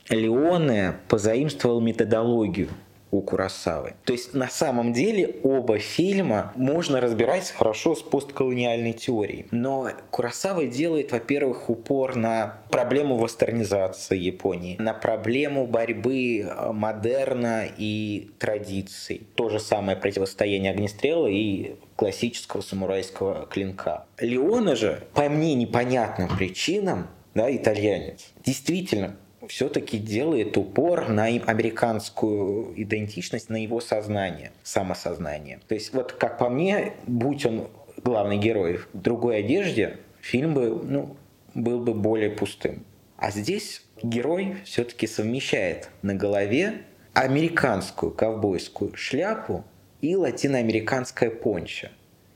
[0.09, 2.69] Леоне позаимствовал методологию
[3.13, 3.95] у Курасавы.
[4.05, 9.47] То есть на самом деле оба фильма можно разбирать хорошо с постколониальной теорией.
[9.51, 18.31] Но Курасава делает, во-первых, упор на проблему вестернизации Японии, на проблему борьбы э, модерна и
[18.39, 19.27] традиций.
[19.35, 24.07] То же самое противостояние огнестрела и классического самурайского клинка.
[24.19, 29.17] Леона же, по мне непонятным причинам, да, итальянец, действительно
[29.49, 35.61] все-таки делает упор на американскую идентичность, на его сознание, самосознание.
[35.69, 37.69] То есть вот как по мне, будь он
[38.03, 41.17] главный герой в другой одежде, фильм бы ну,
[41.55, 42.85] был бы более пустым.
[43.17, 46.83] А здесь герой все-таки совмещает на голове
[47.13, 49.65] американскую ковбойскую шляпу
[50.01, 51.89] и латиноамериканское пончо.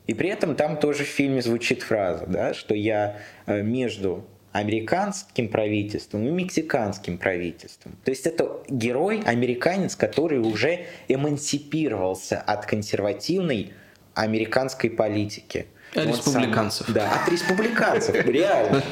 [0.07, 4.25] И при этом там тоже в фильме звучит фраза, да, что я э, между
[4.59, 7.97] американским правительством и мексиканским правительством.
[8.05, 13.73] То есть это герой, американец, который уже эмансипировался от консервативной
[14.15, 15.67] американской политики.
[15.95, 16.87] От республиканцев.
[16.87, 18.83] Сам, да, от республиканцев, реально.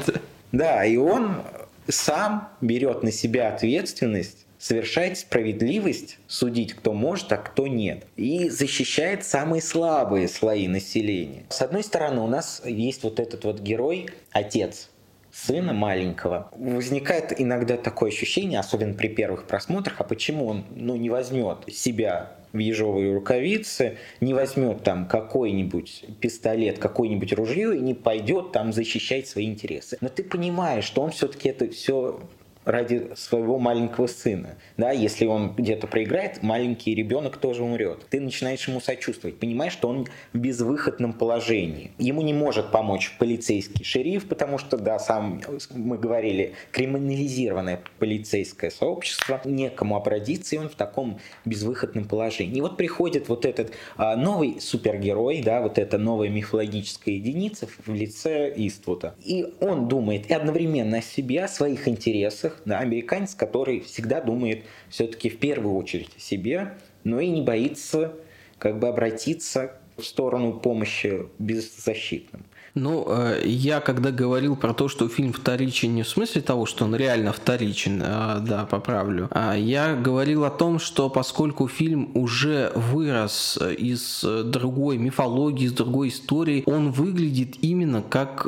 [0.51, 1.41] Да, и он
[1.87, 8.05] сам берет на себя ответственность совершать справедливость, судить, кто может, а кто нет.
[8.15, 11.45] И защищает самые слабые слои населения.
[11.49, 14.89] С одной стороны, у нас есть вот этот вот герой, отец,
[15.35, 21.09] сына маленького, возникает иногда такое ощущение, особенно при первых просмотрах, а почему он ну, не
[21.09, 28.53] возьмет себя в ежовые рукавицы, не возьмет там какой-нибудь пистолет, какое-нибудь ружье и не пойдет
[28.53, 29.97] там защищать свои интересы.
[29.99, 32.21] Но ты понимаешь, что он все-таки это все
[32.65, 34.57] ради своего маленького сына.
[34.77, 38.05] Да, если он где-то проиграет, маленький ребенок тоже умрет.
[38.09, 41.91] Ты начинаешь ему сочувствовать, понимаешь, что он в безвыходном положении.
[41.97, 45.41] Ему не может помочь полицейский шериф, потому что, да, сам
[45.71, 52.57] мы говорили, криминализированное полицейское сообщество, некому обратиться, и он в таком безвыходном положении.
[52.57, 57.93] И вот приходит вот этот а, новый супергерой, да, вот эта новая мифологическая единица в
[57.93, 59.15] лице Иствуда.
[59.23, 64.21] И он думает и одновременно о себе, о своих интересах, во да, американец, который всегда
[64.21, 68.13] думает все-таки в первую очередь о себе, но и не боится
[68.57, 72.45] как бы обратиться в сторону помощи беззащитным.
[72.73, 76.83] Ну, э, я когда говорил про то, что фильм вторичен не в смысле того, что
[76.83, 82.73] он реально вторичен, а, да, поправлю, а я говорил о том, что поскольку фильм уже
[82.75, 88.45] вырос из другой мифологии, из другой истории, он выглядит именно как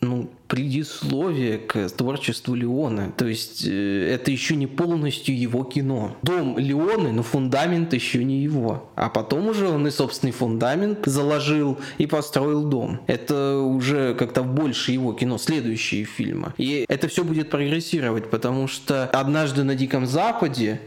[0.00, 3.12] ну, предисловие к творчеству Леона.
[3.16, 6.16] То есть э, это еще не полностью его кино.
[6.22, 8.88] Дом Леоны, но фундамент еще не его.
[8.94, 13.00] А потом уже он и собственный фундамент заложил и построил дом.
[13.08, 16.54] Это уже как-то больше его кино, следующие фильмы.
[16.56, 20.80] И это все будет прогрессировать, потому что «Однажды на Диком Западе»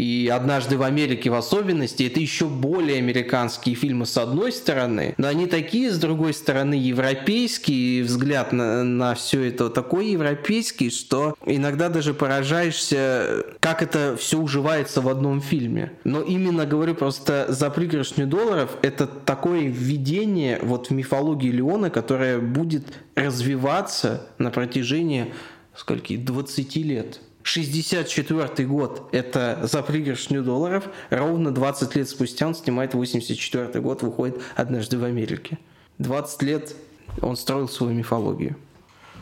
[0.00, 5.28] и «Однажды в Америке» в особенности, это еще более американские фильмы с одной стороны, но
[5.28, 11.90] они такие, с другой стороны, европейские, взгляд на, на все это такой европейский, что иногда
[11.90, 15.92] даже поражаешься, как это все уживается в одном фильме.
[16.04, 22.38] Но именно, говорю, просто за пригоршню долларов это такое введение вот в мифологию Леона, которое
[22.38, 22.86] будет
[23.16, 25.34] развиваться на протяжении
[25.74, 27.20] скольки, 20 лет.
[27.42, 30.84] 64 год– это за пригоршню долларов.
[31.10, 35.58] Ровно 20 лет спустя он снимает 84 год, выходит «Однажды в Америке».
[35.98, 36.74] 20 лет
[37.22, 38.56] он строил свою мифологию.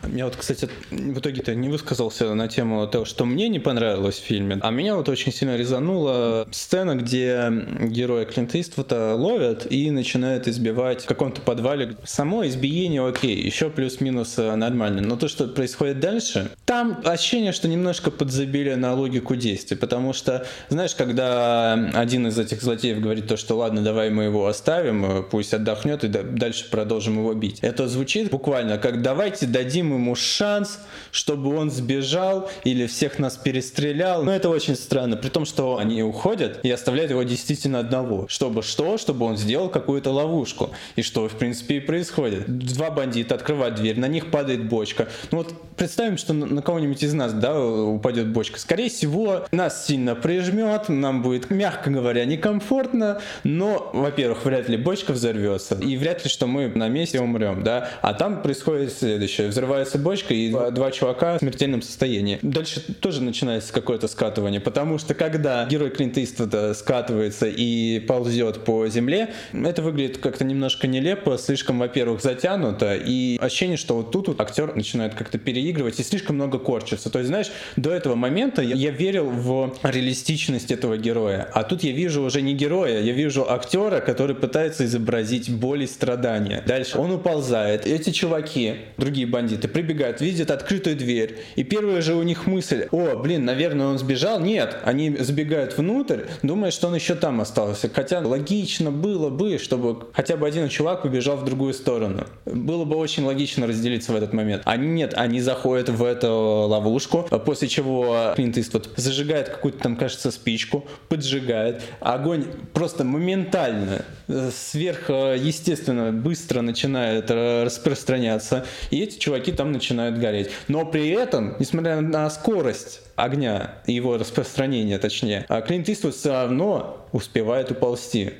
[0.07, 4.23] Я вот, кстати, в итоге-то не высказался на тему того, что мне не понравилось в
[4.23, 10.47] фильме, а меня вот очень сильно резанула сцена, где героя Клинта Иствуда ловят и начинают
[10.47, 11.97] избивать в каком-то подвале.
[12.03, 17.67] Само избиение окей, еще плюс-минус э, нормально, но то, что происходит дальше, там ощущение, что
[17.67, 23.37] немножко подзабили на логику действий, потому что, знаешь, когда один из этих злодеев говорит то,
[23.37, 27.59] что ладно, давай мы его оставим, э, пусть отдохнет и дальше продолжим его бить.
[27.61, 30.79] Это звучит буквально как давайте дадим ему шанс,
[31.11, 34.23] чтобы он сбежал или всех нас перестрелял.
[34.23, 38.27] Но это очень странно, при том, что они уходят и оставляют его действительно одного.
[38.27, 38.97] Чтобы что?
[38.97, 40.71] Чтобы он сделал какую-то ловушку.
[40.95, 42.45] И что, в принципе, и происходит.
[42.47, 45.07] Два бандита открывают дверь, на них падает бочка.
[45.31, 48.59] Ну вот представим, что на кого-нибудь из нас, да, упадет бочка.
[48.59, 55.13] Скорее всего, нас сильно прижмет, нам будет, мягко говоря, некомфортно, но, во-первых, вряд ли бочка
[55.13, 57.89] взорвется, и вряд ли, что мы на месте умрем, да.
[58.01, 59.47] А там происходит следующее.
[59.47, 62.39] Взрывается взрывается бочка, и два, два чувака в смертельном состоянии.
[62.41, 68.87] Дальше тоже начинается какое-то скатывание, потому что когда герой Клинта Иствуда скатывается и ползет по
[68.87, 74.41] земле, это выглядит как-то немножко нелепо, слишком, во-первых, затянуто, и ощущение, что вот тут вот
[74.41, 77.09] актер начинает как-то переигрывать и слишком много корчится.
[77.09, 81.83] То есть, знаешь, до этого момента я, я верил в реалистичность этого героя, а тут
[81.83, 86.63] я вижу уже не героя, я вижу актера, который пытается изобразить боль и страдания.
[86.65, 87.85] Дальше он уползает.
[87.85, 93.15] Эти чуваки, другие бандиты, прибегают, видят открытую дверь, и первая же у них мысль, о,
[93.15, 94.39] блин, наверное, он сбежал.
[94.39, 97.89] Нет, они забегают внутрь, думая, что он еще там остался.
[97.93, 102.25] Хотя логично было бы, чтобы хотя бы один чувак убежал в другую сторону.
[102.45, 104.63] Было бы очень логично разделиться в этот момент.
[104.65, 110.31] Они нет, они заходят в эту ловушку, после чего Клинт Иствуд зажигает какую-то там, кажется,
[110.31, 111.81] спичку, поджигает.
[111.99, 118.65] Огонь просто моментально, сверхъестественно, быстро начинает распространяться.
[118.91, 120.51] И эти чуваки там начинают гореть.
[120.69, 127.05] Но при этом, несмотря на скорость огня, его распространения точнее, а Клинт Иствуд все равно
[127.11, 128.35] успевает уползти.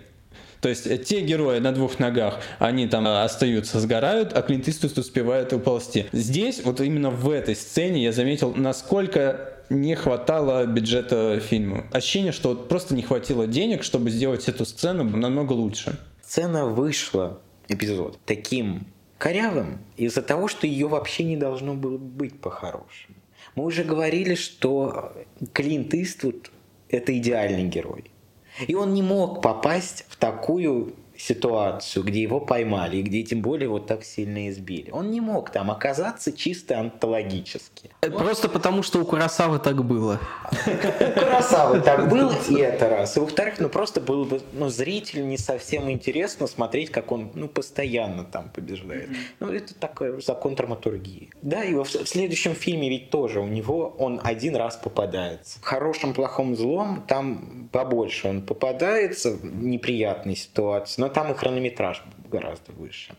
[0.62, 4.98] То есть э, те герои на двух ногах, они там остаются, сгорают, а Клинт Иствуд
[4.98, 6.06] успевает уползти.
[6.14, 11.84] Здесь, вот именно в этой сцене я заметил, насколько не хватало бюджета фильма.
[11.92, 16.00] Ощущение, что вот просто не хватило денег, чтобы сделать эту сцену намного лучше.
[16.24, 18.88] Сцена вышла, эпизод, таким
[19.20, 23.18] корявым из-за того, что ее вообще не должно было быть по-хорошему.
[23.54, 25.14] Мы уже говорили, что
[25.54, 26.52] Клинт Иствуд–
[26.90, 28.06] это идеальный герой.
[28.68, 33.68] И он не мог попасть в такую ситуацию, где его поймали, и где тем более
[33.68, 34.90] вот так сильно избили.
[34.92, 37.92] Он не мог там оказаться чисто антологически.
[38.00, 40.20] Просто потому, что у Курасавы так было.
[40.66, 43.18] У Курасавы так было, и это раз.
[43.18, 47.50] И во-вторых, ну просто было бы ну, зрителю не совсем интересно смотреть, как он ну,
[47.50, 49.10] постоянно там побеждает.
[49.40, 51.30] Ну, это такой закон драматургии.
[51.42, 55.60] Да, и в следующем фильме ведь тоже у него он один раз попадается.
[55.60, 62.04] В хорошем, плохом, злом там побольше он попадается в неприятной ситуации, но там и хронометраж
[62.32, 63.14] гораздо выше.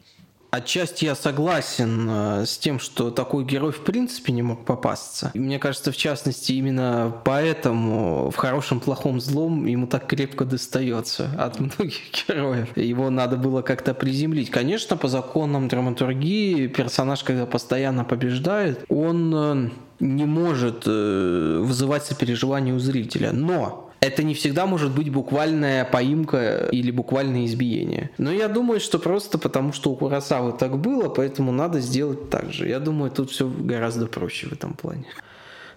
[0.50, 5.30] Отчасти я согласен э, с тем, что такой герой в принципе не мог попасться.
[5.34, 11.30] И мне кажется, в частности, именно поэтому в хорошем, плохом, злом ему так крепко достается
[11.38, 12.76] от многих героев.
[12.76, 14.50] Его надо было как-то приземлить.
[14.50, 19.70] Конечно, по законам драматургии персонаж, когда постоянно побеждает, он э,
[20.00, 23.30] не может э, вызывать сопереживание у зрителя.
[23.30, 28.10] Но это не всегда может быть буквальная поимка или буквальное избиение.
[28.18, 32.52] Но я думаю, что просто потому, что у Курасавы так было, поэтому надо сделать так
[32.52, 32.68] же.
[32.68, 35.04] Я думаю, тут все гораздо проще в этом плане.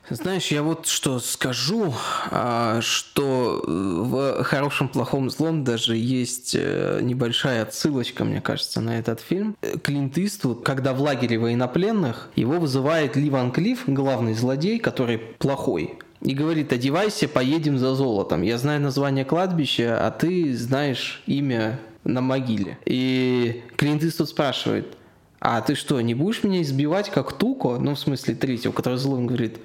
[0.09, 1.93] Знаешь, я вот что скажу,
[2.29, 9.21] а, что в «Хорошем, плохом, злом» даже есть э, небольшая отсылочка, мне кажется, на этот
[9.21, 9.55] фильм.
[9.81, 15.97] Клинт Иствуд, когда в лагере военнопленных, его вызывает Ли Ван Клифф, главный злодей, который плохой,
[16.23, 18.41] и говорит, одевайся, поедем за золотом.
[18.41, 22.77] Я знаю название кладбища, а ты знаешь имя на могиле.
[22.85, 24.97] И Клинт Иствуд спрашивает,
[25.39, 27.77] а ты что, не будешь меня избивать как Туко?
[27.77, 29.57] Ну, в смысле, третьего, который злым говорит,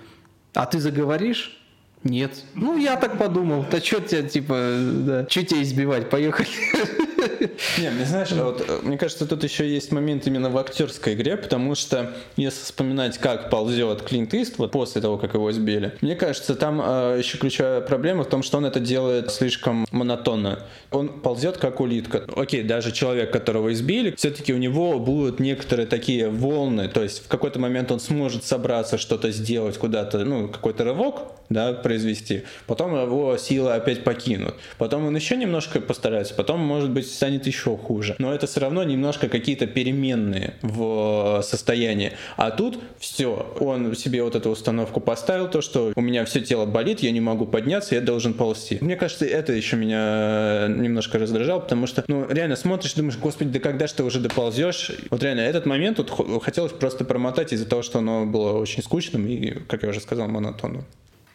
[0.55, 1.57] а ты заговоришь?
[2.03, 2.45] Нет.
[2.55, 3.65] Ну, я так подумал.
[3.71, 6.11] Да что тебя, типа, да, что тебя избивать?
[6.11, 6.49] Поехали.
[7.79, 11.37] Не, мне знаешь, вот, э, мне кажется, тут еще есть момент именно в актерской игре,
[11.37, 16.55] потому что если вспоминать, как ползет Клинт Иствуд после того, как его избили, мне кажется,
[16.55, 20.61] там э, еще ключевая проблема в том, что он это делает слишком монотонно.
[20.91, 22.25] Он ползет как улитка.
[22.37, 27.29] Окей, даже человек, которого избили, все-таки у него будут некоторые такие волны, то есть в
[27.29, 32.45] какой-то момент он сможет собраться, что-то сделать куда-то, ну, какой-то рывок, да, произвести.
[32.67, 34.55] Потом его силы опять покинут.
[34.77, 38.17] Потом он еще немножко постарается, потом, может быть, станет еще хуже.
[38.19, 42.13] Но это все равно немножко какие-то переменные в состоянии.
[42.37, 46.67] А тут все, он себе вот эту установку поставил, то, что у меня все тело
[46.67, 48.79] болит, я не могу подняться, я должен ползти.
[48.81, 53.61] Мне кажется, это еще меня немножко раздражало, потому что, ну, реально смотришь, думаешь, господи, да
[53.61, 54.93] когда же ты уже доползешь?
[55.11, 59.27] Вот реально, этот момент вот хотелось просто промотать из-за того, что оно было очень скучным
[59.27, 60.85] и, как я уже сказал, монотонным.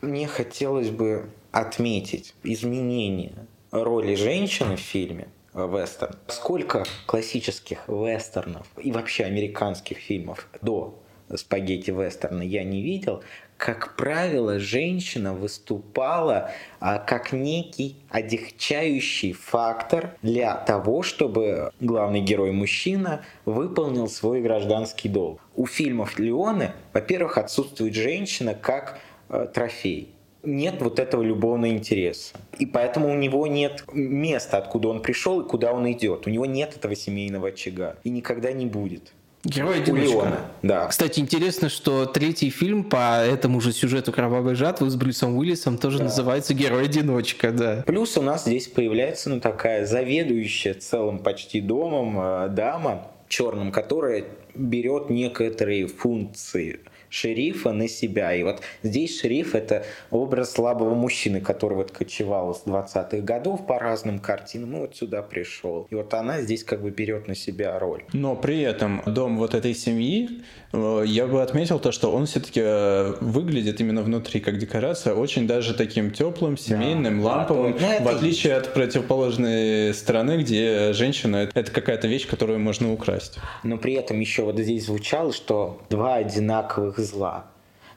[0.02, 3.34] Мне хотелось бы отметить изменение
[3.72, 6.16] роли женщины в фильме вестерн.
[6.28, 10.99] Сколько классических вестернов и вообще американских фильмов до
[11.36, 13.24] спагетти вестерна я не видел,
[13.58, 16.51] как правило, женщина выступала
[16.82, 25.39] а, как некий одягчающий фактор для того, чтобы главный герой мужчина выполнил свой гражданский долг.
[25.56, 28.99] У фильмов Леоны, во-первых, отсутствует женщина как
[29.34, 30.14] Э, трофей.
[30.44, 32.36] Нет вот этого любовного интереса.
[32.60, 36.28] И поэтому у него нет места, откуда он пришел и куда он идет.
[36.28, 37.96] У него нет этого семейного очага.
[38.04, 39.14] И никогда не будет.
[39.46, 40.39] Герой одиночка.
[40.62, 40.88] Да.
[40.88, 45.98] Кстати, интересно, что третий фильм по этому же сюжету «Кровавой жатвы» с Брюсом Уиллисом тоже
[45.98, 46.06] да.
[46.06, 47.84] называется «Герой-одиночка», да.
[47.86, 54.24] Плюс у нас здесь появляется ну, такая заведующая целым почти домом э, дама, черным, которая
[54.56, 56.80] берет некоторые функции
[57.14, 58.34] шерифа на себя.
[58.34, 63.78] И вот здесь шериф— это образ слабого мужчины, который вот кочевал с 20-х годов по
[63.78, 65.88] разным картинам, и вот сюда пришел.
[65.91, 68.03] И вот она здесь как бы берет на себя роль.
[68.14, 70.41] Но при этом дом вот этой семьи,
[70.74, 75.76] я бы отметил то, что он все-таки э, выглядит именно внутри как декорация очень даже
[75.76, 82.08] таким теплым, семейным, да, ламповым, да, в отличие от противоположной стороны, где женщина— это какая-то
[82.08, 83.38] вещь, которую можно украсть.
[83.64, 87.46] Но при этом еще вот здесь звучало, что два одинаковых зла.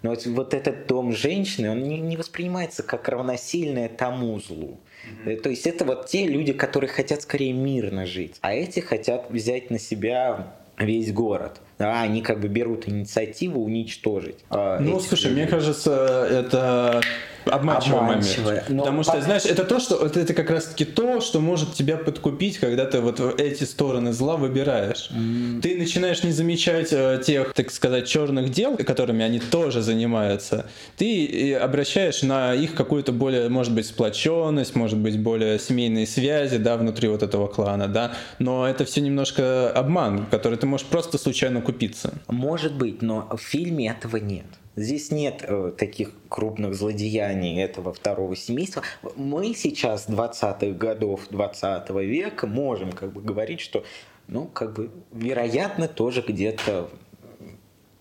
[0.03, 4.79] Но вот, вот этот дом женщины, он не, не воспринимается как равносильное тому злу.
[5.24, 5.41] Mm-hmm.
[5.41, 9.70] То есть это вот те люди, которые хотят скорее мирно жить, а эти хотят взять
[9.70, 11.61] на себя весь город.
[11.79, 14.37] Да, они как бы берут инициативу уничтожить.
[14.49, 15.43] А, ну, слушай, людей.
[15.43, 17.03] мне кажется, это
[17.45, 18.64] обманчивый момент.
[18.68, 21.97] Но Потому что, знаешь, это то, что это, это как раз-таки то, что может тебя
[21.97, 25.11] подкупить, когда ты вот эти стороны зла выбираешь.
[25.12, 25.61] Mm.
[25.61, 30.66] Ты начинаешь не замечать э, тех, так сказать, черных дел, которыми они тоже занимаются.
[30.97, 36.77] Ты обращаешь на их какую-то более, может быть, сплоченность, может быть, более семейные связи, да,
[36.77, 38.12] внутри вот этого клана, да.
[38.39, 42.14] Но это все немножко обман, который ты можешь просто случайно купиться.
[42.28, 44.46] Может быть, но в фильме этого нет.
[44.76, 48.82] Здесь нет э, таких крупных злодеяний этого второго семейства.
[49.16, 53.84] Мы сейчас 20-х годов 20 века можем как бы говорить, что
[54.28, 56.90] ну, как бы, вероятно, тоже где-то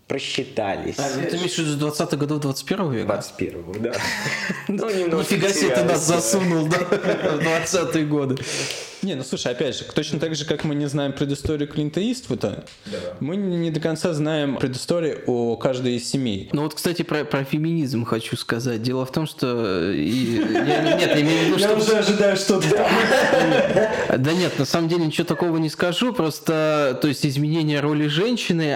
[0.07, 0.99] просчитались.
[0.99, 3.05] А, ты имеешь в виду 20-х годов 21 века?
[3.05, 3.93] 21 да.
[4.67, 8.37] Ну, Нифига себе ты нас засунул, да, в 20-е годы.
[9.05, 12.65] Не, ну слушай, опять же, точно так же, как мы не знаем предысторию Клинта Иствуда,
[12.87, 12.97] да.
[13.19, 16.49] мы не до конца знаем предысторию о каждой из семей.
[16.53, 18.81] Ну вот, кстати, про, про феминизм хочу сказать.
[18.81, 19.91] Дело в том, что...
[19.91, 21.69] И, я, нет, я имею в виду, что...
[21.69, 22.89] Я уже ожидаю что-то.
[24.17, 28.75] Да нет, на самом деле ничего такого не скажу, просто, то есть, изменение роли женщины,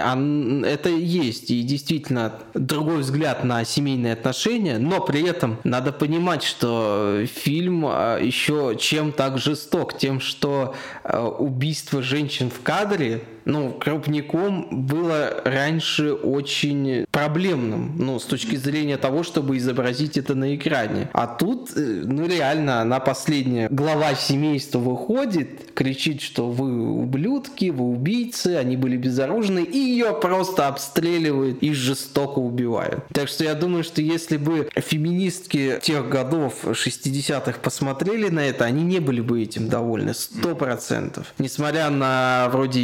[0.64, 7.24] это есть, и действительно другой взгляд на семейные отношения, но при этом надо понимать, что
[7.26, 14.86] фильм а, еще чем так жесток, тем, что э, убийство женщин в кадре ну, крупником
[14.86, 21.08] было раньше очень проблемным, ну, с точки зрения того, чтобы изобразить это на экране.
[21.12, 27.84] А тут, э, ну, реально, она последняя глава семейства выходит, кричит, что вы ублюдки, вы
[27.84, 33.04] убийцы, они были безоружны, и ее просто обстреливают и жестоко убивают.
[33.12, 38.82] Так что я думаю, что если бы феминистки тех годов 60-х посмотрели на это, они
[38.82, 41.32] не были бы этим довольны, сто процентов.
[41.38, 42.80] Несмотря на вроде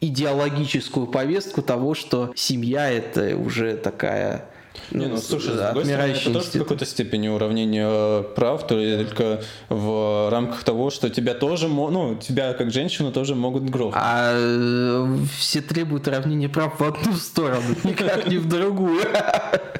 [0.00, 4.48] идеологическую повестку того, что семья это уже такая
[4.90, 9.42] Не, ну, слушай, с другой стороны, это тоже в какой-то степени уравнение э, прав, только
[9.68, 14.02] в рамках того, что тебя тоже, ну, тебя как женщину тоже могут грохнуть.
[14.02, 19.04] А э, все требуют уравнения прав в одну сторону, никак не в другую.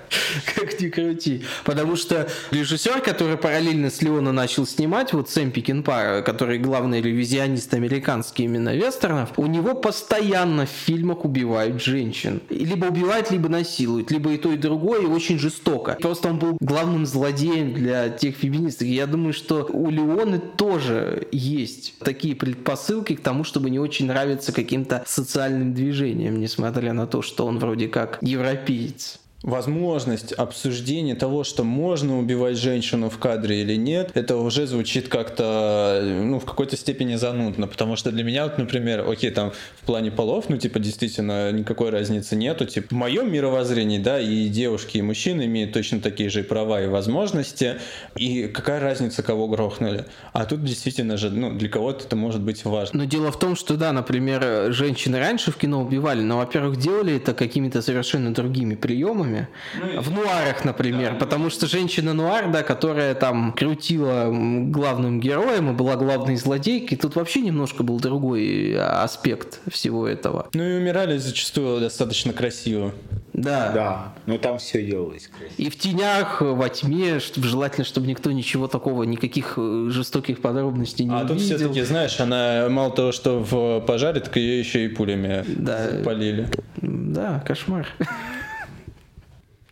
[0.55, 1.45] Как ни крути.
[1.65, 7.75] Потому что режиссер, который параллельно с Леона начал снимать, вот Сэм Пекинпара, который главный ревизионист
[7.75, 12.41] американский именно вестернов, у него постоянно в фильмах убивают женщин.
[12.49, 15.97] Либо убивают, либо насилуют, либо и то, и другое, и очень жестоко.
[16.01, 18.89] Просто он был главным злодеем для тех феминисток.
[18.89, 24.53] Я думаю, что у Леоны тоже есть такие предпосылки к тому, чтобы не очень нравиться
[24.53, 31.63] каким-то социальным движениям, несмотря на то, что он вроде как европеец возможность обсуждения того, что
[31.63, 37.15] можно убивать женщину в кадре или нет, это уже звучит как-то, ну, в какой-то степени
[37.15, 41.53] занудно, потому что для меня, вот, например, окей, там, в плане полов, ну, типа, действительно,
[41.53, 46.31] никакой разницы нету, типа, в моем мировоззрении, да, и девушки, и мужчины имеют точно такие
[46.31, 47.77] же права и возможности,
[48.17, 52.65] и какая разница, кого грохнули, а тут действительно же, ну, для кого-то это может быть
[52.65, 52.99] важно.
[52.99, 57.15] Но дело в том, что, да, например, женщины раньше в кино убивали, но, во-первых, делали
[57.17, 59.49] это какими-то совершенно другими приемами, фильмами.
[59.81, 61.13] Ну, в нуарах, например.
[61.13, 67.17] Да, потому что женщина-нуар, да, которая там крутила главным героем и была главной злодейкой, тут
[67.17, 70.49] вообще немножко был другой аспект всего этого.
[70.55, 72.93] Ну и умирали зачастую достаточно красиво.
[73.35, 73.71] Да.
[73.73, 75.55] Да, ну там все делалось красиво.
[75.59, 81.05] И в тенях, во тьме, чтобы, желательно, чтобы никто ничего такого, никаких э, жестоких подробностей
[81.05, 81.35] не а увидел.
[81.35, 85.45] А тут все-таки, знаешь, она мало того, что в пожаре, так ее еще и пулями
[85.47, 85.89] да.
[86.05, 86.49] полили.
[86.79, 87.87] Да, кошмар.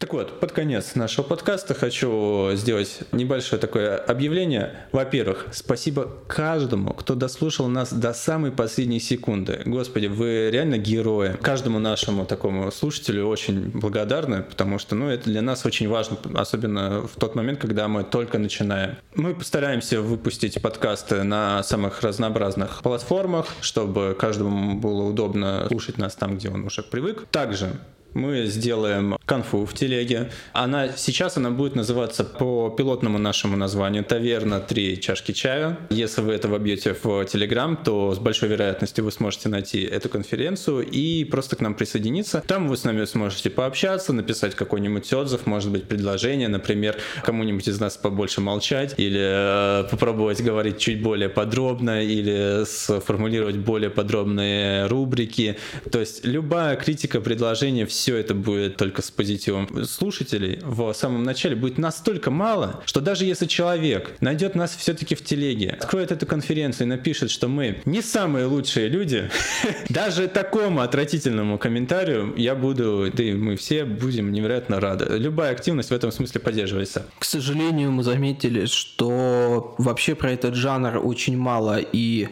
[0.07, 4.86] Так вот, под конец нашего подкаста хочу сделать небольшое такое объявление.
[4.92, 9.62] Во-первых, спасибо каждому, кто дослушал нас до самой последней секунды.
[9.64, 11.36] Господи, вы реально герои.
[11.42, 17.00] Каждому нашему такому слушателю очень благодарны, потому что ну, это для нас очень важно, особенно
[17.00, 18.98] в тот момент, когда мы только начинаем.
[19.16, 26.36] Мы постараемся выпустить подкасты на самых разнообразных платформах, чтобы каждому было удобно слушать нас там,
[26.36, 27.26] где он уже привык.
[27.32, 27.72] Также
[28.16, 30.30] мы сделаем конфу в телеге.
[30.52, 35.78] Она сейчас она будет называться по пилотному нашему названию «Таверна 3 чашки чая».
[35.90, 40.86] Если вы это вобьете в Телеграм, то с большой вероятностью вы сможете найти эту конференцию
[40.86, 42.42] и просто к нам присоединиться.
[42.46, 47.78] Там вы с нами сможете пообщаться, написать какой-нибудь отзыв, может быть, предложение, например, кому-нибудь из
[47.80, 55.56] нас побольше молчать или э, попробовать говорить чуть более подробно или сформулировать более подробные рубрики.
[55.90, 61.24] То есть любая критика, предложение, все все это будет только с позитивом слушателей в самом
[61.24, 66.24] начале будет настолько мало, что даже если человек найдет нас все-таки в телеге, откроет эту
[66.24, 69.28] конференцию и напишет, что мы не самые лучшие люди,
[69.88, 75.18] даже такому отвратительному комментарию я буду, да и мы все будем невероятно рады.
[75.18, 77.07] Любая активность в этом смысле поддерживается.
[77.18, 82.28] К сожалению, мы заметили, что вообще про этот жанр очень мало и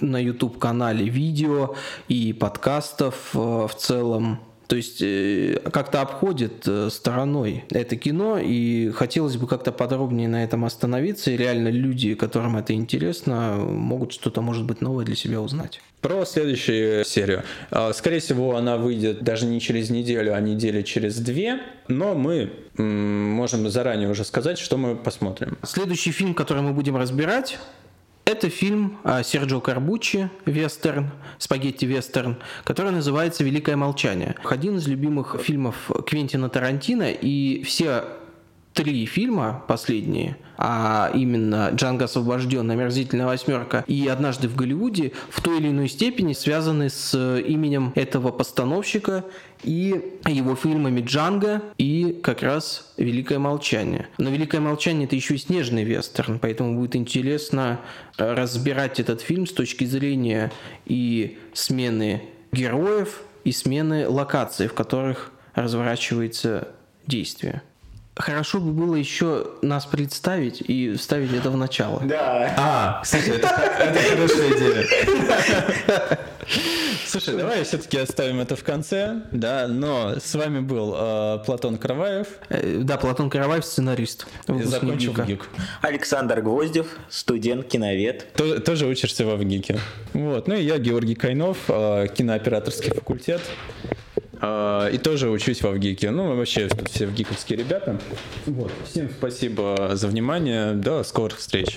[0.00, 1.74] на YouTube-канале видео,
[2.06, 4.38] и подкастов э, в целом.
[4.68, 10.44] То есть э, как-то обходит э, стороной это кино, и хотелось бы как-то подробнее на
[10.44, 15.40] этом остановиться, и реально люди, которым это интересно, могут что-то, может быть, новое для себя
[15.40, 15.80] узнать.
[16.02, 17.44] Про следующую серию.
[17.70, 22.52] А, скорее всего, она выйдет даже не через неделю, а недели через две, но мы
[22.76, 25.56] можем заранее уже сказать, что мы посмотрим.
[25.64, 27.58] Следующий фильм, который мы будем разбирать,
[28.28, 34.34] это фильм а, Серджио Карбуччи, вестерн, спагетти-вестерн, который называется «Великое молчание».
[34.44, 38.04] Один из любимых фильмов Квентина Тарантино, и все
[38.78, 45.58] три фильма последние, а именно «Джанго освобожден», «Омерзительная восьмерка» и «Однажды в Голливуде» в той
[45.58, 49.24] или иной степени связаны с именем этого постановщика
[49.64, 54.06] и его фильмами «Джанго» и как раз «Великое молчание».
[54.16, 57.80] Но «Великое молчание»— это еще и снежный вестерн, поэтому будет интересно
[58.16, 60.52] разбирать этот фильм с точки зрения
[60.86, 62.22] и смены
[62.52, 66.68] героев, и смены локаций, в которых разворачивается
[67.08, 67.62] действие
[68.18, 72.00] хорошо бы было еще нас представить и вставить это в начало.
[72.04, 72.54] Да.
[72.56, 76.18] А, кстати, это, это хорошая идея.
[77.06, 82.26] Слушай, давай все-таки оставим это в конце, да, но с вами был э, Платон Караваев.
[82.48, 84.26] Э, да, Платон Караваев, сценарист.
[84.46, 85.48] Закончил ГИК.
[85.80, 88.32] Александр Гвоздев, студент, киновед.
[88.34, 89.78] Тоже, тоже учишься в ГИКе.
[90.12, 93.40] Вот, ну и я, Георгий Кайнов, э, кинооператорский факультет.
[94.40, 96.10] А, и тоже учусь в Авгике.
[96.10, 98.00] Ну, вообще, все вгиковские ребята.
[98.46, 98.72] Вот.
[98.86, 100.74] Всем спасибо за внимание.
[100.74, 101.76] До скорых встреч.